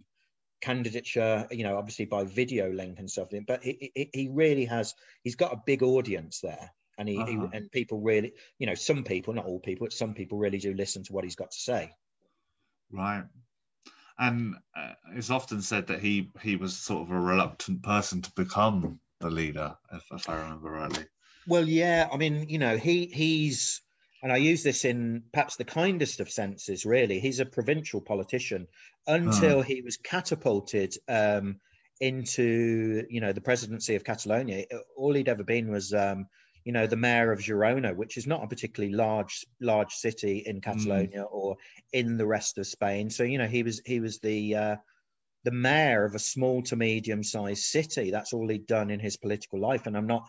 [0.61, 3.29] candidature, you know, obviously by video link and stuff.
[3.47, 6.71] But he, he, he really has, he's got a big audience there.
[6.97, 7.27] And he, uh-huh.
[7.27, 10.59] he, and people really, you know, some people, not all people, but some people really
[10.59, 11.91] do listen to what he's got to say.
[12.93, 13.25] Right.
[14.17, 18.31] And uh, it's often said that he he was sort of a reluctant person to
[18.37, 21.05] become the leader, if, if I remember rightly.
[21.49, 22.09] Well, yeah.
[22.13, 23.83] I mean, you know, he he's,
[24.25, 26.87] and I use this in perhaps the kindest of senses.
[26.87, 28.67] Really, he's a provincial politician
[29.07, 31.61] until he was catapulted um,
[32.01, 34.65] into, you know, the presidency of Catalonia.
[34.97, 36.27] All he'd ever been was, um,
[36.65, 40.63] you know, the mayor of Girona, which is not a particularly large large city in
[40.63, 41.31] Catalonia mm.
[41.31, 41.57] or
[41.93, 43.11] in the rest of Spain.
[43.11, 44.77] So, you know, he was he was the uh,
[45.45, 48.11] the mayor of a small to medium sized city.
[48.11, 49.87] That's all he'd done in his political life.
[49.87, 50.27] And I'm not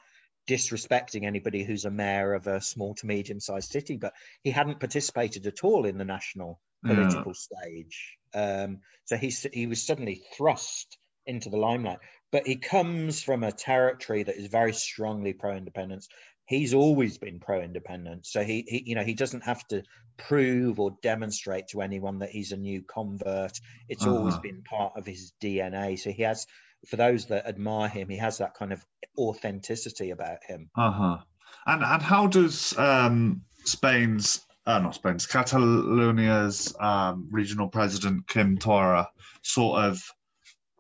[0.47, 4.79] disrespecting anybody who's a mayor of a small to medium sized city, but he hadn't
[4.79, 7.59] participated at all in the national political yeah.
[7.61, 8.17] stage.
[8.33, 11.99] Um, so he, he was suddenly thrust into the limelight.
[12.31, 16.07] But he comes from a territory that is very strongly pro independence.
[16.47, 18.31] He's always been pro independence.
[18.31, 19.83] So he, he, you know, he doesn't have to
[20.17, 23.59] prove or demonstrate to anyone that he's a new convert.
[23.89, 24.15] It's uh-huh.
[24.15, 25.97] always been part of his DNA.
[25.97, 26.45] So he has
[26.87, 28.85] for those that admire him, he has that kind of
[29.17, 30.69] authenticity about him.
[30.75, 31.17] Uh huh.
[31.65, 39.09] And and how does um, Spain's uh, not Spain's Catalonia's um, regional president Quim Torra
[39.41, 40.01] sort of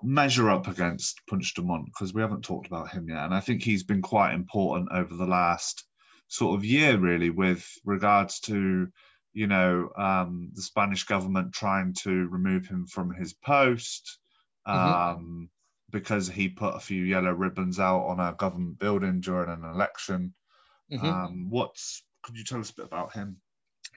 [0.03, 3.83] measure up against Puigdemont because we haven't talked about him yet, and I think he's
[3.83, 5.83] been quite important over the last
[6.27, 8.87] sort of year, really, with regards to
[9.33, 14.19] you know um, the Spanish government trying to remove him from his post.
[14.67, 15.19] Mm-hmm.
[15.19, 15.49] Um,
[15.95, 20.33] because he put a few yellow ribbons out on a government building during an election.
[20.91, 21.05] Mm-hmm.
[21.05, 23.37] Um, what's could you tell us a bit about him?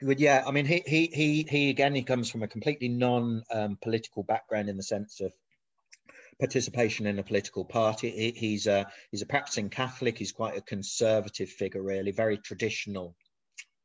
[0.01, 4.21] Well, yeah, I mean, he he he he again, he comes from a completely non-political
[4.21, 5.33] um, background in the sense of
[6.39, 8.11] participation in a political party.
[8.11, 10.17] He, he's a he's a practicing Catholic.
[10.17, 13.13] He's quite a conservative figure, really, very traditional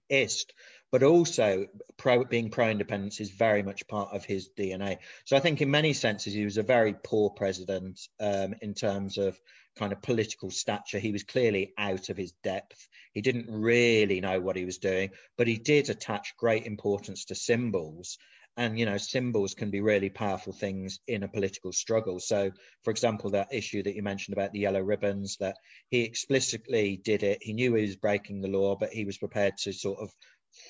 [0.09, 0.55] ist,
[0.94, 4.98] but also pro, being pro-independence is very much part of his DNA.
[5.24, 9.18] So I think in many senses he was a very poor president um, in terms
[9.18, 9.37] of
[9.76, 11.00] kind of political stature.
[11.00, 12.87] He was clearly out of his depth.
[13.12, 17.35] He didn't really know what he was doing, but he did attach great importance to
[17.35, 18.16] symbols.
[18.57, 22.20] And you know, symbols can be really powerful things in a political struggle.
[22.20, 22.52] So,
[22.85, 25.57] for example, that issue that you mentioned about the yellow ribbons, that
[25.88, 27.38] he explicitly did it.
[27.42, 30.14] He knew he was breaking the law, but he was prepared to sort of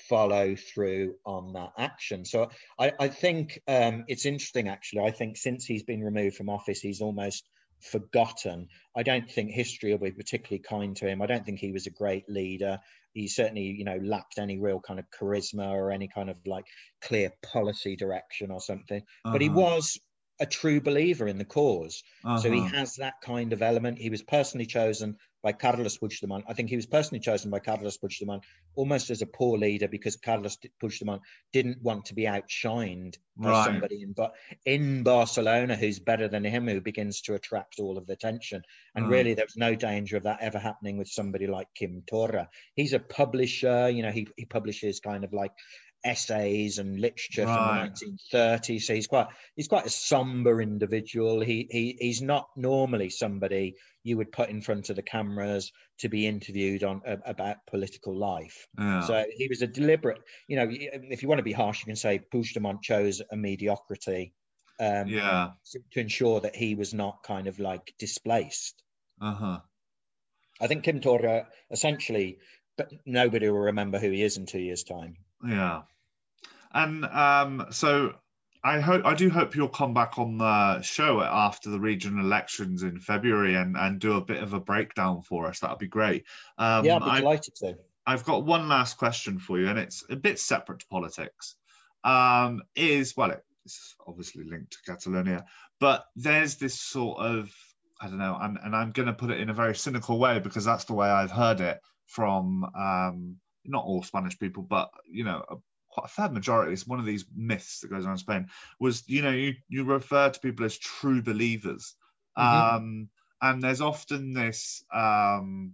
[0.09, 2.25] follow through on that action.
[2.25, 5.01] So I, I think um, it's interesting, actually.
[5.01, 7.47] I think since he's been removed from office, he's almost
[7.81, 8.67] forgotten.
[8.95, 11.21] I don't think history will be particularly kind to him.
[11.21, 12.79] I don't think he was a great leader.
[13.13, 16.65] He certainly, you know, lacked any real kind of charisma or any kind of like
[17.01, 19.01] clear policy direction or something.
[19.01, 19.31] Uh-huh.
[19.31, 19.59] But he uh-huh.
[19.59, 19.99] was
[20.39, 22.03] a true believer in the cause.
[22.23, 22.39] Uh-huh.
[22.39, 22.77] So he uh-huh.
[22.77, 23.99] has that kind of element.
[23.99, 26.41] He was personally chosen by Carles Puigdemont.
[26.49, 28.41] I think he was personally chosen by Carles Puigdemont
[28.73, 31.19] almost as a poor leader because Carles Puigdemont
[31.53, 33.65] didn't want to be outshined by right.
[33.65, 34.33] somebody in, but
[34.65, 38.63] in Barcelona who's better than him, who begins to attract all of the attention.
[38.95, 39.11] And mm.
[39.11, 42.49] really, there was no danger of that ever happening with somebody like Quim Torra.
[42.73, 45.51] He's a publisher, you know, he, he publishes kind of like
[46.05, 47.91] essays and literature right.
[47.97, 48.81] from the 1930s.
[48.81, 51.41] So he's quite he's quite a somber individual.
[51.41, 56.09] He he he's not normally somebody you would put in front of the cameras to
[56.09, 58.67] be interviewed on uh, about political life.
[59.01, 60.21] So he was a deliberate.
[60.47, 64.33] You know, if you want to be harsh, you can say Puigdemont chose a mediocrity.
[64.79, 65.51] Um, yeah.
[65.93, 68.83] To ensure that he was not kind of like displaced.
[69.19, 69.59] Uh huh.
[70.61, 72.39] I think Quim Torra essentially,
[72.77, 75.15] but nobody will remember who he is in two years' time.
[75.43, 75.81] Yeah.
[76.75, 78.13] And um, so
[78.63, 82.83] I hope I do hope you'll come back on the show after the regional elections
[82.83, 85.59] in February and, and do a bit of a breakdown for us.
[85.59, 86.25] That'd be great.
[86.57, 87.77] Um, yeah, I'd be delighted to.
[88.05, 91.55] I've got one last question for you, and it's a bit separate to politics.
[92.03, 93.33] Um, is well,
[93.63, 95.45] it's obviously linked to Catalonia,
[95.79, 97.51] but there's this sort of
[98.01, 100.39] I don't know, and, and I'm going to put it in a very cynical way
[100.39, 105.23] because that's the way I've heard it from um, not all Spanish people, but you
[105.23, 105.61] know,
[105.95, 108.47] quite a fair majority, it's one of these myths that goes around Spain,
[108.81, 111.95] was, you know, you, you refer to people as true believers.
[112.37, 112.75] Mm-hmm.
[112.75, 113.09] Um,
[113.41, 115.73] and there's often this um,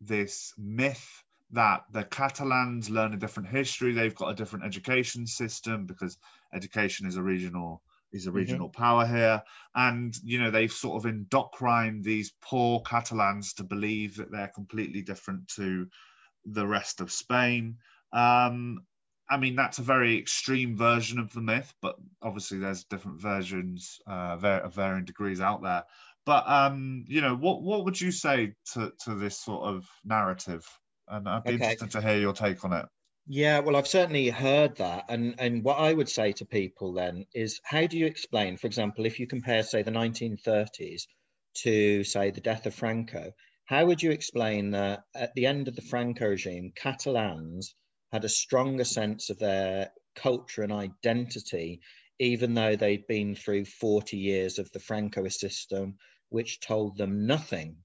[0.00, 5.86] this myth that the Catalans learn a different history, they've got a different education system
[5.86, 6.18] because
[6.52, 7.82] education is a regional
[8.12, 8.38] is a mm-hmm.
[8.38, 8.82] regional mm-hmm.
[8.82, 9.42] power here.
[9.74, 15.02] And, you know, they've sort of indoctrined these poor Catalans to believe that they're completely
[15.02, 15.88] different to
[16.44, 17.78] the rest of Spain.
[18.12, 18.84] Um,
[19.28, 23.98] I mean, that's a very extreme version of the myth, but obviously there's different versions
[24.06, 25.84] uh, of varying degrees out there.
[26.26, 30.66] But um, you know, what what would you say to to this sort of narrative?
[31.08, 31.64] And I'd be okay.
[31.64, 32.86] interested to hear your take on it.
[33.26, 37.26] Yeah, well, I've certainly heard that, and and what I would say to people then
[37.34, 41.06] is, how do you explain, for example, if you compare, say, the 1930s
[41.62, 43.32] to say the death of Franco,
[43.66, 47.74] How would you explain that at the end of the Franco regime, Catalans
[48.14, 51.80] had a stronger sense of their culture and identity,
[52.20, 55.96] even though they'd been through 40 years of the Francoist system,
[56.28, 57.82] which told them nothing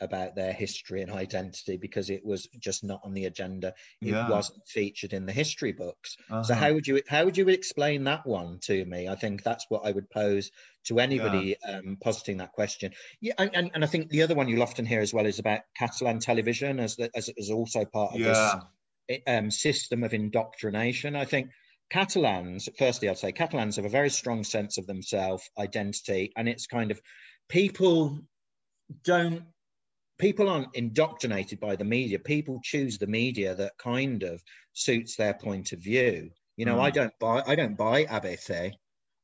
[0.00, 3.72] about their history and identity because it was just not on the agenda.
[4.02, 4.26] It Yeah.
[4.26, 6.16] wasn't featured in the history books.
[6.42, 6.54] So Uh-huh.
[6.54, 9.08] how would you how would you explain that one to me?
[9.08, 10.50] I think that's what I would pose
[10.84, 12.92] to anybody um, positing that question.
[13.20, 15.38] Yeah, and, and, and I think the other one you'll often hear as well is
[15.38, 18.24] about Catalan television as the, as, as also part of Yeah.
[18.24, 18.56] this
[19.26, 21.16] um, system of indoctrination.
[21.16, 21.50] I think
[21.90, 26.66] Catalans, firstly, I'd say Catalans have a very strong sense of themselves, identity, and it's
[26.66, 27.00] kind of
[27.48, 28.20] people
[29.04, 29.42] don't
[30.18, 32.18] people aren't indoctrinated by the media.
[32.18, 34.42] People choose the media that kind of
[34.74, 36.30] suits their point of view.
[36.56, 36.94] You know, I Mm.
[36.94, 38.72] don't buy I don't buy ABC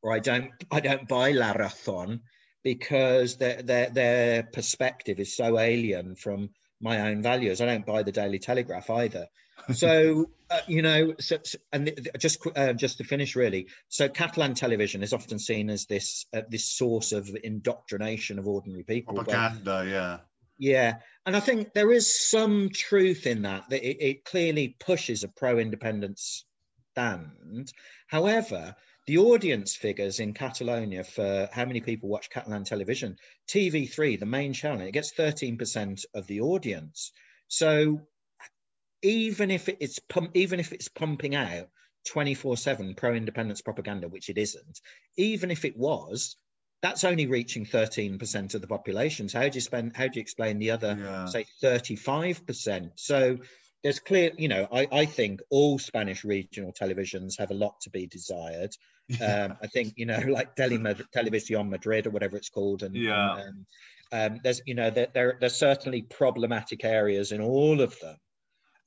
[0.02, 2.20] or I don't I don't buy La Razón
[2.64, 7.60] because their their their perspective is so alien from my own values.
[7.60, 9.26] I don't buy the Daily Telegraph either.
[9.72, 13.66] So uh, you know, so, so- and just uh, just to finish, really.
[13.88, 18.84] So Catalan television is often seen as this uh, this source of indoctrination of ordinary
[18.84, 19.14] people.
[19.14, 20.18] but- Propaganda, yeah.
[20.58, 20.94] yeah,
[21.24, 23.68] and I think there is some truth in that.
[23.70, 26.44] That it, it clearly pushes a pro-independence
[26.92, 27.72] stand.
[28.06, 28.74] However,
[29.06, 33.16] the audience figures in Catalonia for how many people watch Catalan television,
[33.48, 37.12] TV3, the main channel, it gets 13% of the audience.
[37.48, 38.00] So
[39.02, 41.68] even if it's pump, even if it's pumping out
[42.06, 44.80] 24/7 pro-independence propaganda, which it isn't,
[45.16, 46.36] even if it was,
[46.82, 49.28] that's only reaching 13% of the population.
[49.28, 51.26] So how do you spend how do you explain the other Yeah.
[51.26, 52.92] say 35%?
[52.96, 53.38] So
[53.82, 57.90] there's clear, you know, I, I think all Spanish regional televisions have a lot to
[57.90, 58.74] be desired.
[59.20, 62.82] Um, I think, you know, like Tele Televisión Madrid or whatever it's called.
[62.82, 63.34] And, Yeah.
[63.36, 63.66] and, um,
[64.12, 68.16] um, there's, you know, there, there, there's certainly problematic areas in all of them.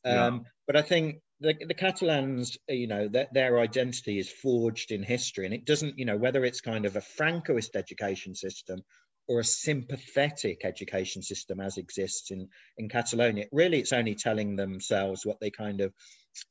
[0.05, 0.27] Yeah.
[0.27, 4.91] Um, But I think the, the Catalans, uh, you know, their, their identity is forged
[4.91, 8.83] in history, and it doesn't, you know, whether it's kind of a Francoist education system
[9.27, 13.45] or a sympathetic education system as exists in in Catalonia.
[13.51, 15.93] Really, it's only telling themselves what they kind of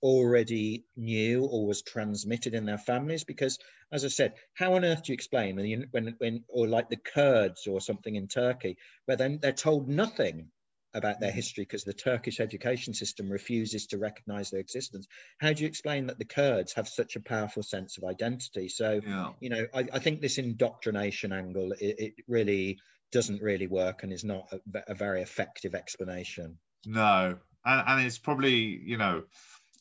[0.02, 3.24] already knew or was transmitted in their families.
[3.24, 3.58] Because,
[3.92, 6.96] as I said, how on earth do you explain when when when or like the
[6.96, 8.76] Kurds or something in Turkey,
[9.06, 10.50] where then they're told nothing
[10.94, 15.06] about their history because the Turkish education system refuses to recognize their existence.
[15.38, 18.68] How do you explain that the Kurds have such a powerful sense of identity?
[18.68, 19.30] So, yeah.
[19.40, 22.78] you know, I, I think this indoctrination angle, it, it really
[23.12, 26.58] doesn't really work and is not a, a very effective explanation.
[26.86, 29.24] No, and and it's probably you know,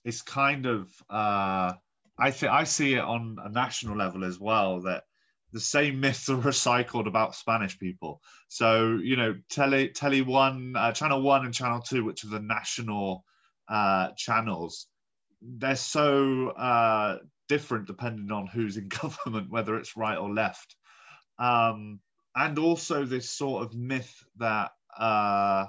[0.04, 1.74] it's kind of uh,
[2.20, 5.04] I think I see it on a national level as well that
[5.54, 8.22] the same myths are recycled about Spanish people.
[8.48, 12.40] So you know, Tele Tele One, uh, Channel One, and Channel Two, which are the
[12.40, 13.24] national
[13.68, 14.88] uh, channels,
[15.42, 17.18] they're so uh,
[17.48, 20.76] different depending on who's in government, whether it's right or left.
[21.40, 22.00] Um,
[22.36, 25.66] and also this sort of myth that uh,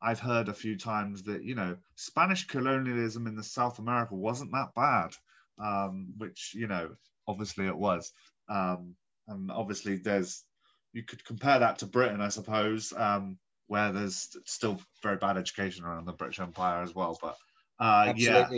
[0.00, 4.52] I've heard a few times that you know Spanish colonialism in the South America wasn't
[4.52, 5.10] that bad,
[5.58, 6.90] um, which you know
[7.26, 8.12] obviously it was,
[8.48, 8.94] um,
[9.28, 10.44] and obviously there's
[10.92, 15.84] you could compare that to Britain, I suppose, um, where there's still very bad education
[15.84, 17.18] around the British Empire as well.
[17.20, 17.36] But
[17.78, 18.48] uh, yeah,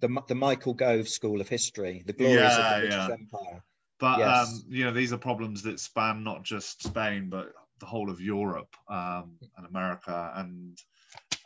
[0.00, 3.14] The, the Michael Gove School of History, the glories Yeah, of the British yeah.
[3.14, 3.62] Empire.
[4.00, 4.64] but Yes.
[4.64, 8.20] um, you know these are problems that span not just Spain but the whole of
[8.20, 10.78] Europe um, and America and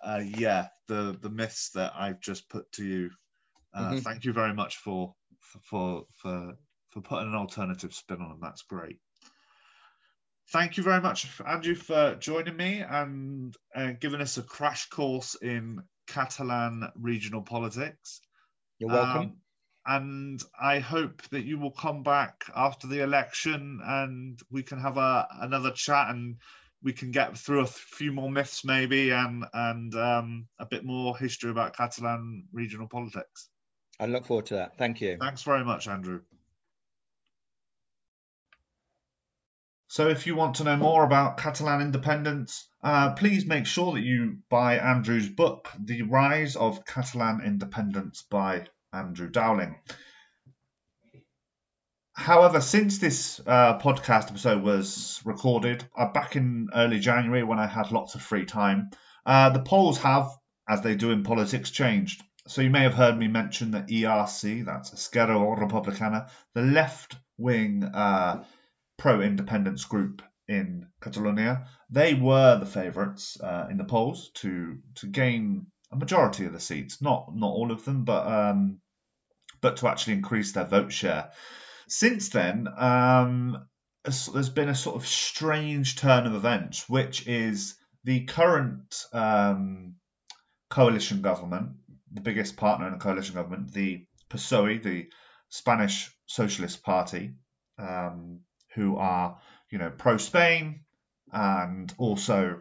[0.04, 3.10] uh, yeah the the myths that I've just put to you.
[3.74, 4.00] Uh, Mhm.
[4.00, 5.14] Thank you very much for
[5.62, 6.56] for for
[6.92, 8.38] for putting an alternative spin on them.
[8.40, 8.98] That's great.
[10.52, 15.34] Thank you very much, Andrew, for joining me and uh, giving us a crash course
[15.40, 18.20] in Catalan regional politics.
[18.78, 19.22] You're welcome.
[19.22, 19.36] Um,
[19.86, 24.96] and I hope that you will come back after the election and we can have
[24.96, 26.36] a another chat and
[26.82, 31.16] we can get through a few more myths maybe and and um, a bit more
[31.16, 33.48] history about Catalan regional politics.
[33.98, 34.76] I look forward to that.
[34.78, 35.16] Thank you.
[35.20, 36.20] Thanks very much, Andrew.
[39.92, 44.00] So, if you want to know more about Catalan independence, uh, please make sure that
[44.00, 49.76] you buy Andrew's book, The Rise of Catalan Independence by Andrew Dowling.
[52.14, 57.66] However, since this uh, podcast episode was recorded uh, back in early January when I
[57.66, 58.92] had lots of free time,
[59.26, 60.30] uh, the polls have,
[60.66, 62.22] as they do in politics, changed.
[62.48, 67.84] So you may have heard me mention the ERC, that's Esquerra Republicana, the left wing
[67.84, 68.44] uh,
[69.02, 71.66] pro independence group in Catalonia.
[71.90, 76.60] They were the favourites uh, in the polls to to gain a majority of the
[76.60, 78.78] seats, not not all of them, but um,
[79.60, 81.30] but to actually increase their vote share.
[81.88, 83.66] Since then, um,
[84.04, 87.74] there's been a sort of strange turn of events, which is
[88.04, 89.96] the current um,
[90.70, 91.70] coalition government,
[92.12, 95.08] the biggest partner in the coalition government, the PSOE, the
[95.48, 97.34] Spanish Socialist Party,
[97.78, 98.42] um,
[98.74, 99.38] who are
[99.70, 100.80] you know pro Spain
[101.32, 102.60] and also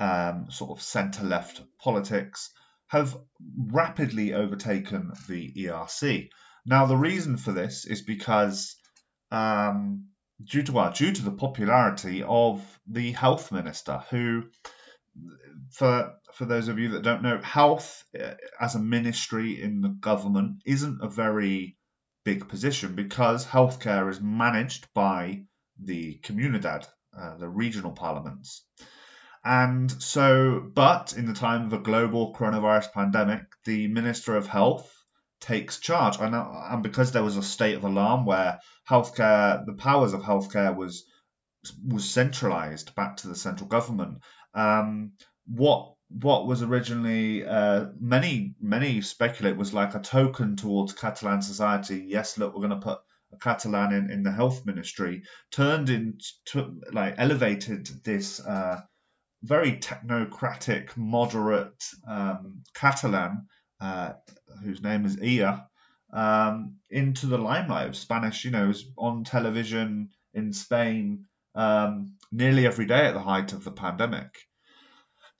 [0.00, 2.50] um, sort of centre left politics,
[2.88, 3.16] have
[3.56, 6.28] rapidly overtaken the ERC.
[6.66, 8.76] Now the reason for this is because
[9.30, 10.08] um,
[10.44, 10.96] due to what?
[10.96, 14.44] Due to the popularity of the health minister, who,
[15.70, 19.88] for for those of you that don't know, health uh, as a ministry in the
[19.88, 21.76] government isn't a very
[22.24, 25.42] big position because healthcare is managed by
[25.82, 26.86] the comunidad,
[27.18, 28.64] uh, the regional parliaments.
[29.44, 34.88] And so, but in the time of a global coronavirus pandemic, the Minister of Health
[35.40, 36.18] takes charge.
[36.20, 40.74] And, and because there was a state of alarm where healthcare, the powers of healthcare
[40.74, 41.04] was
[41.86, 44.18] was centralized back to the central government.
[44.54, 45.12] Um,
[45.46, 52.04] what what was originally uh, many many speculate was like a token towards Catalan society.
[52.06, 53.00] Yes, look, we're going to put
[53.32, 55.22] a Catalan in, in the health ministry.
[55.50, 58.80] Turned into like elevated this uh,
[59.42, 63.46] very technocratic, moderate um, Catalan,
[63.80, 64.12] uh,
[64.62, 65.66] whose name is Illa,
[66.12, 68.44] um, into the limelight of Spanish.
[68.44, 73.64] You know, was on television in Spain um, nearly every day at the height of
[73.64, 74.36] the pandemic.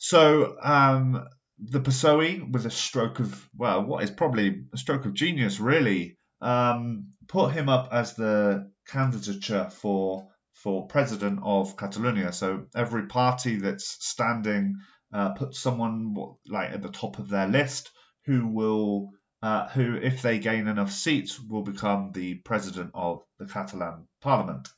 [0.05, 1.29] So um,
[1.61, 6.17] the PSOE, with a stroke of well, what is probably a stroke of genius, really,
[6.41, 12.33] um, put him up as the candidature for for president of Catalonia.
[12.33, 14.75] So every party that's standing
[15.13, 16.17] uh, puts someone
[16.49, 17.89] like at the top of their list
[18.25, 23.47] who will, uh, who if they gain enough seats, will become the president of the
[23.47, 24.69] Catalan Parliament.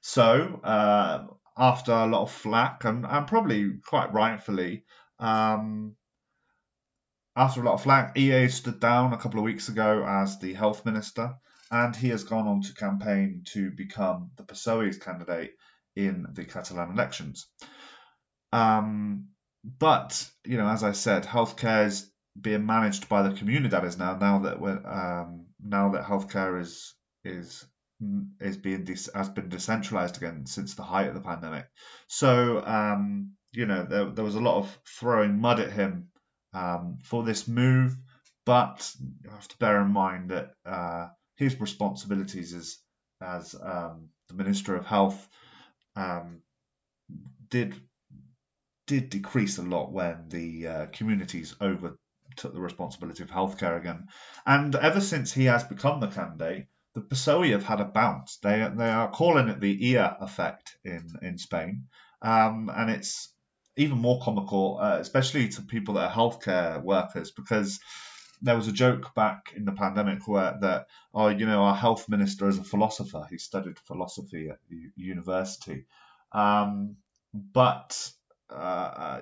[0.00, 1.26] So uh,
[1.60, 4.84] after a lot of flack and, and probably quite rightfully.
[5.18, 5.94] Um,
[7.36, 10.54] after a lot of flack, Illa stood down a couple of weeks ago as the
[10.54, 11.34] health minister
[11.70, 15.52] and he has gone on to campaign to become the PSOE's candidate
[15.94, 17.46] in the Catalan elections.
[18.52, 19.28] Um,
[19.62, 24.16] but you know, as I said, healthcare is being managed by the comunidades now.
[24.16, 26.94] Now that we're, um, now that healthcare is
[27.24, 27.64] is
[28.40, 31.66] is being de- has been decentralized again since the height of the pandemic.
[32.06, 36.08] So um, you know, there, there was a lot of throwing mud at him
[36.54, 37.96] um, for this move,
[38.46, 38.92] but
[39.22, 40.52] you have to bear in mind that.
[40.64, 41.08] Uh,
[41.40, 42.78] his responsibilities as
[43.22, 45.28] as um, the Minister of Health
[45.96, 46.42] um,
[47.48, 47.74] did
[48.86, 54.08] did decrease a lot when the uh, communities overtook the responsibility of healthcare again.
[54.44, 56.66] And ever since he has become the candidate,
[57.08, 58.38] the PSOE have had a bounce.
[58.38, 61.88] They they are calling it the Illa effect in in Spain,
[62.22, 63.32] um, and it's
[63.76, 67.80] even more comical, uh, especially to people that are healthcare workers, because
[68.42, 72.08] there was a joke back in the pandemic where that oh you know our health
[72.08, 73.26] minister is a philosopher.
[73.30, 74.58] He studied philosophy at
[74.96, 75.86] university.
[76.32, 76.96] Um,
[77.32, 78.10] but
[78.50, 79.20] uh,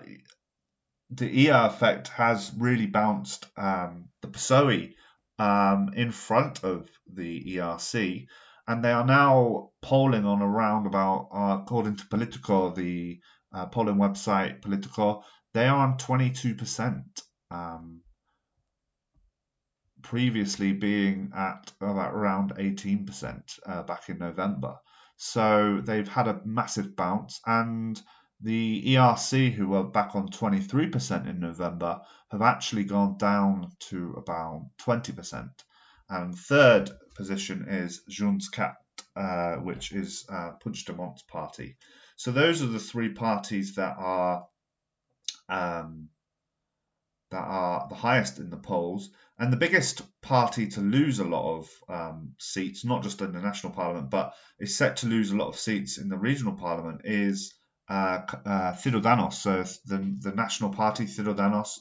[1.11, 4.95] the Illa effect has really bounced um, the PSOE
[5.39, 8.27] um, in front of the ERC
[8.67, 13.21] and they are now polling on around about uh, according to Politico the
[13.53, 15.23] uh, polling website Politico
[15.55, 17.03] they are on 22%
[17.51, 18.03] um,
[20.03, 24.77] previously being at about around 18% uh, back in November.
[25.17, 28.01] So they've had a massive bounce, and
[28.41, 34.71] the ERC, who were back on 23% in November, have actually gone down to about
[34.83, 35.49] 20%.
[36.09, 38.77] And third position is JxCat,
[39.17, 41.77] uh, which is uh, Puigdemont's party.
[42.17, 44.47] So those are the three parties that are
[45.49, 46.09] um,
[47.31, 49.11] that are the highest in the polls.
[49.39, 53.41] And the biggest party to lose a lot of um, seats, not just in the
[53.41, 57.03] national parliament, but is set to lose a lot of seats in the regional parliament,
[57.05, 57.55] is
[57.89, 59.35] uh, uh, Ciudadanos.
[59.35, 61.79] So the, the national party, Ciudadanos,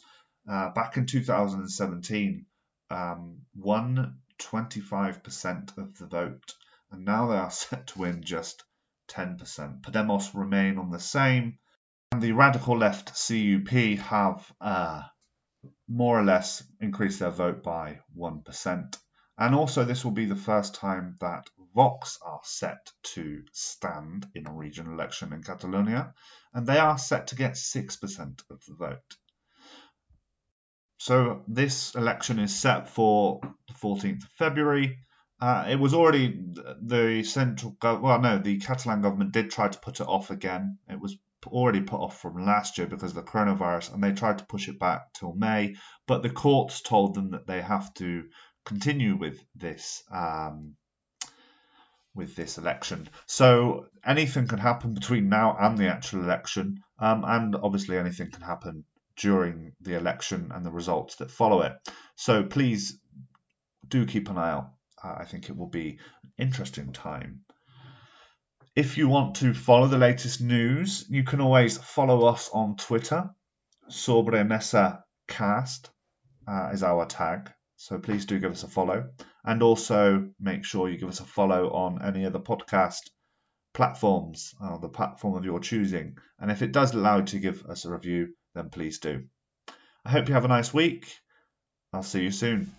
[0.50, 2.46] uh, back in 2017,
[2.90, 6.54] um, won 25% of the vote.
[6.92, 8.64] And now they are set to win just
[9.10, 9.82] 10%.
[9.82, 11.60] Podemos remain on the same.
[12.12, 15.04] And the radical left CUP have uh,
[15.90, 18.98] more or less increased their vote by 1%.
[19.38, 24.48] And also, this will be the first time that Vox are set to stand in
[24.48, 26.12] a regional election in Catalonia,
[26.52, 29.16] and they are set to get 6% of the vote.
[30.98, 34.98] So this election is set for the 14th of February.
[35.40, 36.36] Uh, it was already
[36.82, 40.80] the central, well, no, the Catalan government did try to put it off again.
[40.90, 41.16] It was
[41.46, 44.68] already put off from last year because of the coronavirus, and they tried to push
[44.68, 45.76] it back till May.
[46.08, 48.30] But the courts told them that they have to
[48.66, 50.76] continue with this um,
[52.18, 53.08] with this election.
[53.28, 58.42] So anything can happen between now and the actual election, um, and obviously anything can
[58.42, 58.84] happen
[59.16, 61.74] during the election and the results that follow it.
[62.16, 63.00] So please
[63.88, 64.72] do keep an eye out.
[65.02, 67.42] Uh, I think it will be an interesting time.
[68.76, 73.30] If you want to follow the latest news, you can always follow us on Twitter.
[73.90, 75.90] Sobre Sobremesa Cast
[76.48, 77.52] uh, is our tag.
[77.78, 79.10] So please do give us a follow.
[79.48, 83.10] And also make sure you give us a follow on any of the podcast
[83.74, 86.18] platforms, uh, the platform of your choosing.
[86.38, 89.24] And if it does allow you to give us a review, then please do.
[90.04, 91.08] I hope you have a nice week.
[91.94, 92.76] I'll see you soon.